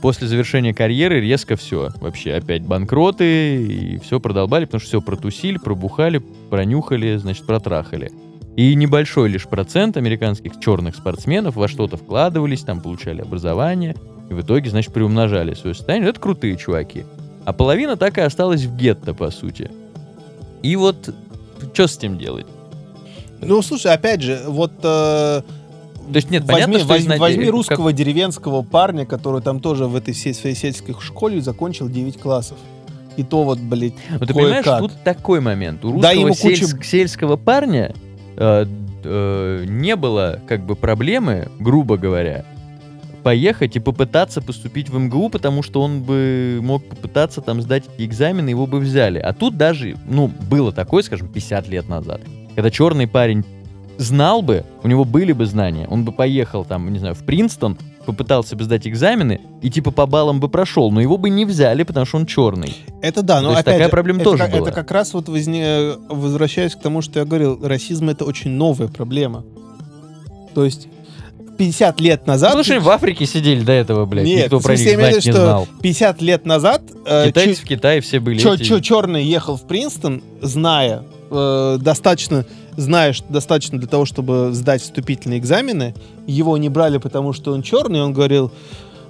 [0.00, 1.90] после завершения карьеры резко все.
[2.00, 6.18] Вообще опять банкроты и все продолбали, потому что все протусили, пробухали,
[6.50, 8.12] пронюхали, значит, протрахали.
[8.56, 13.94] И небольшой лишь процент американских черных спортсменов во что-то вкладывались, там получали образование,
[14.30, 16.10] и в итоге, значит, приумножали свое состояние.
[16.10, 17.04] Это крутые чуваки.
[17.44, 19.70] А половина так и осталась в гетто, по сути.
[20.62, 21.14] И вот
[21.72, 22.46] что с этим делать?
[23.40, 24.72] Ну, слушай, опять же, вот...
[24.82, 25.42] э,
[26.12, 29.60] То есть нет, возьми, понятно, что возьми, изна- возьми как- русского деревенского парня, который там
[29.60, 32.56] тоже в этой се- своей сельской школе закончил 9 классов.
[33.16, 34.78] И то вот, блядь, Ну, ты понимаешь, кое-как.
[34.80, 35.84] тут такой момент.
[35.84, 37.94] У Да, русского ему куча- сельск- сельского парня
[38.36, 38.66] э,
[39.04, 42.44] э, не было как бы проблемы, грубо говоря,
[43.24, 48.50] поехать и попытаться поступить в МГУ, потому что он бы мог попытаться там сдать экзамены,
[48.50, 49.18] его бы взяли.
[49.18, 52.20] А тут даже, ну, было такое, скажем, 50 лет назад,
[52.54, 53.44] когда черный парень
[53.98, 57.76] знал бы, у него были бы знания, он бы поехал там, не знаю, в Принстон,
[58.06, 61.82] попытался бы сдать экзамены и типа по баллам бы прошел, но его бы не взяли,
[61.82, 62.74] потому что он черный.
[63.02, 64.62] Это да, но То есть опять такая же, проблема это, тоже как, была.
[64.62, 65.92] это как раз вот возне...
[66.08, 69.44] возвращаясь к тому, что я говорил, расизм это очень новая проблема.
[70.54, 70.88] То есть
[71.58, 72.52] 50 лет назад...
[72.52, 74.24] Слушай, в Африке сидели до этого, блядь.
[74.24, 75.68] Нет, Никто про них знать не виду, что знал.
[75.82, 79.66] 50 лет назад э, Китайцы в Китае все были чё, эти- чё черный ехал в
[79.66, 82.46] Принстон, зная, э, достаточно,
[82.78, 85.94] что достаточно для того, чтобы сдать вступительные экзамены,
[86.26, 88.52] его не брали, потому что он черный, он говорил,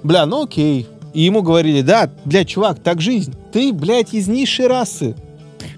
[0.03, 0.87] бля, ну окей.
[1.13, 3.33] И ему говорили, да, бля, чувак, так жизнь.
[3.51, 5.15] Ты, блядь, из низшей расы.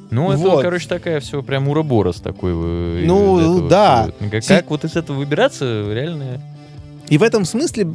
[0.10, 0.62] Ну, это, Вот.
[0.62, 2.52] короче, такая все прям уроборос такой.
[2.54, 4.10] э, Ну, этого да.
[4.20, 4.30] всего.
[4.32, 6.42] Как, как вот из этого выбираться, реально...
[7.08, 7.88] И в этом смысле,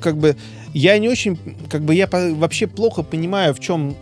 [0.00, 0.36] как бы,
[0.74, 1.38] я не очень,
[1.68, 3.96] как бы, я по- вообще плохо понимаю, в чем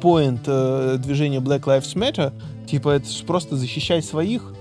[0.00, 2.32] поинт движения Black Lives Matter.
[2.66, 4.54] Типа, это просто защищать своих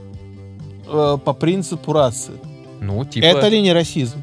[0.90, 2.34] э, по принципу расы.
[2.82, 3.26] Ну, типа...
[3.26, 4.22] Это ли не расизм?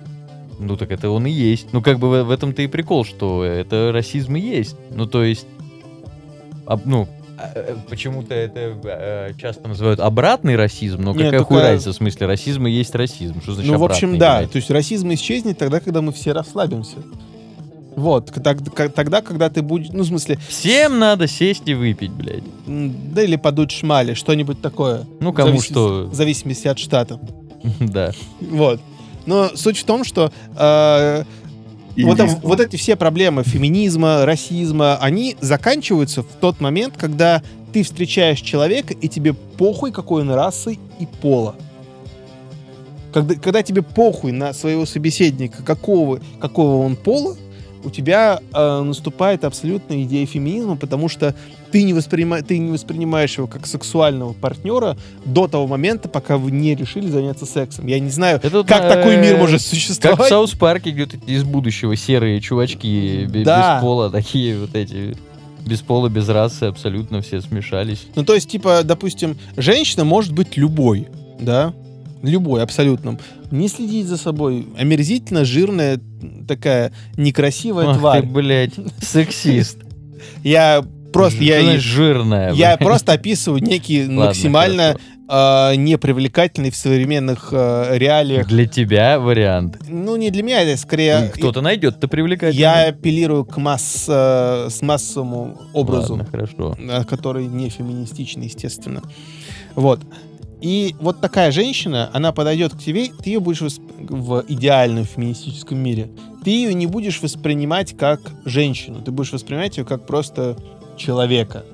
[0.58, 1.68] Ну, так это он и есть.
[1.72, 4.76] Ну, как бы в, в этом-то и прикол, что это расизм и есть.
[4.90, 5.46] Ну, то есть...
[6.66, 7.08] об- ну,
[7.38, 11.92] а, э, почему-то это э, часто называют обратный расизм, но Нет, какая только- хуй разница,
[11.92, 13.42] в смысле, расизм и есть расизм.
[13.42, 14.38] Что значит ну, в общем, обратный, да.
[14.38, 14.52] блядь?
[14.52, 16.96] То есть расизм исчезнет тогда, когда мы все расслабимся.
[17.96, 18.30] Вот,
[18.94, 22.44] тогда, когда ты будешь, ну, в смысле, Всем надо сесть и выпить, блядь.
[22.66, 25.06] да или подуть шмали, что-нибудь такое.
[25.18, 26.08] Ну, кому Завис- что.
[26.10, 27.18] В зависимости от штата.
[27.80, 28.12] Да.
[28.40, 28.80] Вот.
[29.24, 31.24] Но суть в том, что э,
[31.96, 37.42] вот, вот эти все проблемы феминизма, расизма, они заканчиваются в тот момент, когда
[37.72, 41.56] ты встречаешь человека, и тебе похуй, какой он расы и пола.
[43.12, 47.36] Когда, когда тебе похуй на своего собеседника, какого, какого он пола,
[47.86, 51.34] у тебя э, наступает абсолютная идея феминизма, потому что
[51.70, 56.50] ты не, воспринима- ты не воспринимаешь его как сексуального партнера до того момента, пока вы
[56.50, 57.86] не решили заняться сексом.
[57.86, 60.26] Я не знаю, Это как э, такой мир может Как существовать.
[60.26, 63.76] в Саус Парке, где вот эти из будущего серые чувачки Да.
[63.76, 65.16] без пола, такие вот эти
[65.64, 68.06] без пола, без расы, абсолютно все смешались.
[68.14, 71.08] Ну, то есть, типа, допустим, женщина может быть любой,
[71.40, 71.72] да?
[72.22, 73.18] любой, абсолютном,
[73.50, 74.66] не следить за собой.
[74.78, 76.00] Омерзительно жирная
[76.46, 78.22] такая некрасивая Ах тварь.
[78.22, 79.78] ты, блядь, сексист.
[80.42, 82.52] Я просто, я, значит, жирная.
[82.52, 84.96] я просто описываю некий Ладно, максимально
[85.28, 88.46] э, непривлекательный в современных э, реалиях.
[88.46, 89.78] Для тебя вариант.
[89.88, 91.30] Ну, не для меня, это скорее...
[91.34, 92.60] Кто-то найдет, ты привлекательный.
[92.60, 96.14] Я апеллирую к масс, э, с массовому образу.
[96.14, 96.76] Ладно, хорошо.
[97.08, 99.02] который не феминистичный, естественно.
[99.74, 100.00] Вот.
[100.60, 105.78] И вот такая женщина, она подойдет к тебе, ты ее будешь восп- в идеальном феминистическом
[105.78, 106.08] мире.
[106.44, 110.56] Ты ее не будешь воспринимать как женщину, ты будешь воспринимать ее как просто
[110.96, 111.64] человека.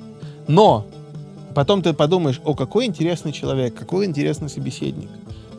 [0.49, 0.87] Но
[1.55, 5.11] потом ты подумаешь, о, какой интересный человек, какой интересный собеседник,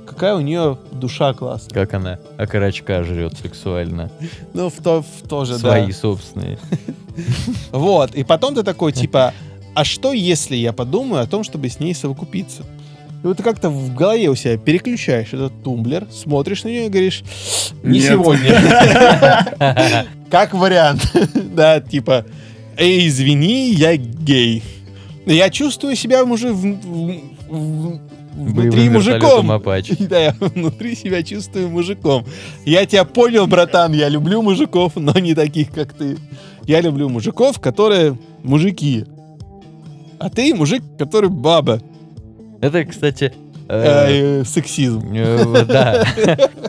[0.05, 1.74] какая у нее душа классная.
[1.74, 4.11] Как она окорочка жрет сексуально.
[4.53, 5.93] Ну, в то, в то же, Свои да.
[5.93, 6.59] собственные.
[7.71, 9.34] Вот, и потом ты такой, типа,
[9.76, 12.63] а что, если я подумаю о том, чтобы с ней совокупиться?
[13.24, 16.89] И вот ты как-то в голове у себя переключаешь этот тумблер, смотришь на нее и
[16.89, 17.24] говоришь,
[17.82, 18.09] не Нет.
[18.09, 20.07] сегодня.
[20.30, 21.09] Как вариант.
[21.53, 22.26] Да, типа,
[22.78, 24.63] эй, извини, я гей.
[25.26, 26.51] Я чувствую себя уже
[28.34, 29.51] внутри мужиком.
[29.51, 29.91] Апач.
[29.99, 32.26] Да, я внутри себя чувствую мужиком.
[32.65, 36.17] Я тебя понял, братан, я люблю мужиков, но не таких, как ты.
[36.65, 39.05] Я люблю мужиков, которые мужики.
[40.19, 41.82] А ты мужик, который баба.
[42.64, 43.34] Это, кстати,
[43.68, 45.01] э, Э, сексизм.
[45.14, 46.05] э, да,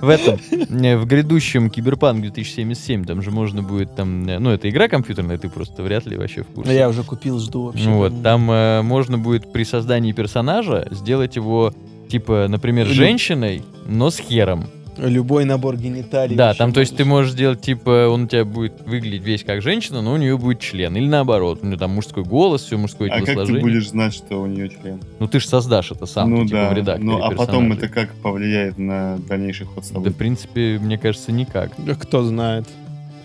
[0.03, 4.89] в этом, э, в грядущем Киберпанк 2077, там же можно будет, там, ну, это игра
[4.89, 6.75] компьютерная, ты просто вряд ли вообще в курсе.
[6.75, 7.89] Я уже купил, жду вообще.
[7.89, 8.43] Вот, там
[8.85, 11.73] можно будет при создании персонажа сделать его,
[12.09, 14.67] типа, например, женщиной, но с хером.
[14.99, 16.37] Любой набор гениталий.
[16.37, 17.33] Да, там, то есть ты можешь.
[17.33, 20.97] сделать, типа, он у тебя будет выглядеть весь как женщина, но у нее будет член.
[20.97, 23.63] Или наоборот, у нее там мужской голос, все мужское А как ты телосложение.
[23.63, 25.01] будешь знать, что у нее член?
[25.19, 26.71] Ну ты же создашь это сам, ну ты, типа, да.
[26.71, 27.77] в редакторе ну а потом персонажей.
[27.77, 30.15] это как повлияет на дальнейший ход Да, событий?
[30.15, 31.73] в принципе, мне кажется, никак.
[31.79, 32.67] Да Кто знает.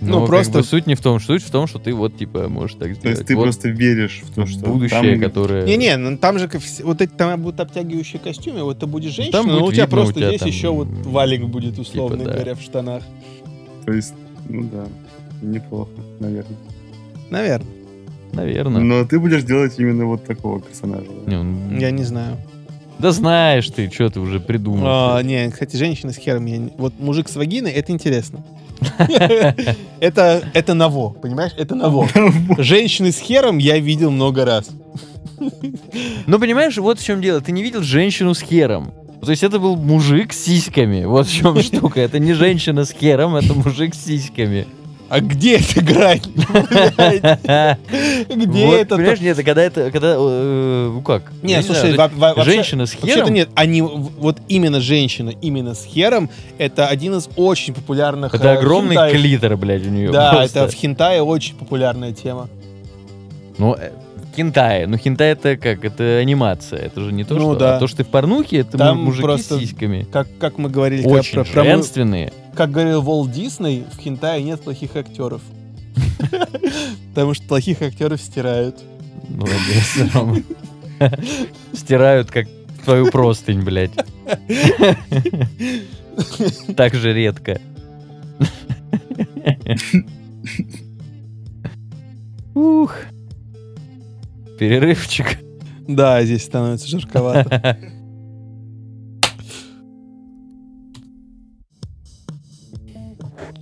[0.02, 2.48] Но Ну, просто просто- суть не в том, суть в том, что ты вот типа
[2.48, 3.02] можешь так сделать.
[3.02, 5.66] То есть ты Вот просто веришь в то, что будущее, там- которое.
[5.66, 9.40] Не-не, ну там же как вот эти там будут обтягивающие костюмы, вот ты будешь женщина,
[9.40, 11.72] там но будет у тебя видно, просто у тебя здесь там, еще вот валик будет,
[11.72, 12.32] типа, условно да.
[12.32, 13.04] говоря, в штанах.
[13.86, 14.14] То есть,
[14.48, 14.86] ну да,
[15.42, 16.58] неплохо, наверное.
[17.30, 17.68] Наверное.
[18.32, 18.82] Наверное.
[18.82, 21.08] Но ты будешь делать именно вот такого персонажа.
[21.26, 21.32] да?
[21.32, 22.38] Не, он- Я не знаю.
[23.00, 24.84] Да знаешь ты, что ты уже придумал.
[24.86, 26.46] А, не, кстати, женщина с хером.
[26.46, 28.44] я не- Вот мужик с вагиной, это интересно.
[30.00, 31.52] Это, это ново, понимаешь?
[31.58, 32.08] Это ново.
[32.58, 34.70] Женщины с хером я видел много раз.
[36.28, 37.42] Ну, понимаешь, вот в чем дело.
[37.42, 38.94] Ты не видел женщину с хером.
[39.22, 41.06] То есть это был мужик с сиськами.
[41.06, 42.00] Вот в чем штука.
[42.00, 44.68] Это не женщина с хером, это мужик с сиськами.
[45.10, 46.22] А где эта грань?
[48.30, 48.96] Где это?
[48.96, 51.24] Понимаешь, нет, когда это, когда, э, ну как?
[51.42, 51.98] Не, слушай,
[52.44, 56.30] женщина с Вообще-то хером, нет, они вот именно женщина, именно с хером,
[56.60, 58.36] это один из очень популярных.
[58.36, 60.12] это э, огромный клитор, блядь, у нее.
[60.12, 62.48] Да, это в хентае очень популярная тема.
[63.58, 63.92] Ну, э,
[64.36, 64.86] хентай.
[64.86, 65.84] Ну, хентай это как?
[65.84, 66.80] Это анимация.
[66.80, 67.56] Это же не то, Ну что...
[67.56, 67.76] да.
[67.76, 70.08] А то, что ты в порнухе, это Там му- мужики просто с сиськами.
[70.12, 72.32] Как, как мы говорили, Очень про- про женственные.
[72.60, 75.42] Как говорил Волт Дисней, в хентае нет плохих актеров.
[77.14, 78.76] Потому что плохих актеров стирают.
[79.30, 80.44] Молодец, Рома.
[81.72, 82.48] Стирают, как
[82.84, 83.94] твою простынь, блядь.
[86.76, 87.62] Так же редко.
[92.56, 92.94] Ух.
[94.60, 95.40] Перерывчик.
[95.88, 97.80] Да, здесь становится жарковато.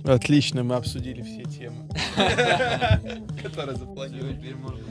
[0.08, 1.86] Отлично, мы обсудили все темы,
[3.42, 4.82] которые запланировали.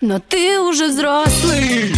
[0.00, 1.92] Но ты уже взрослый.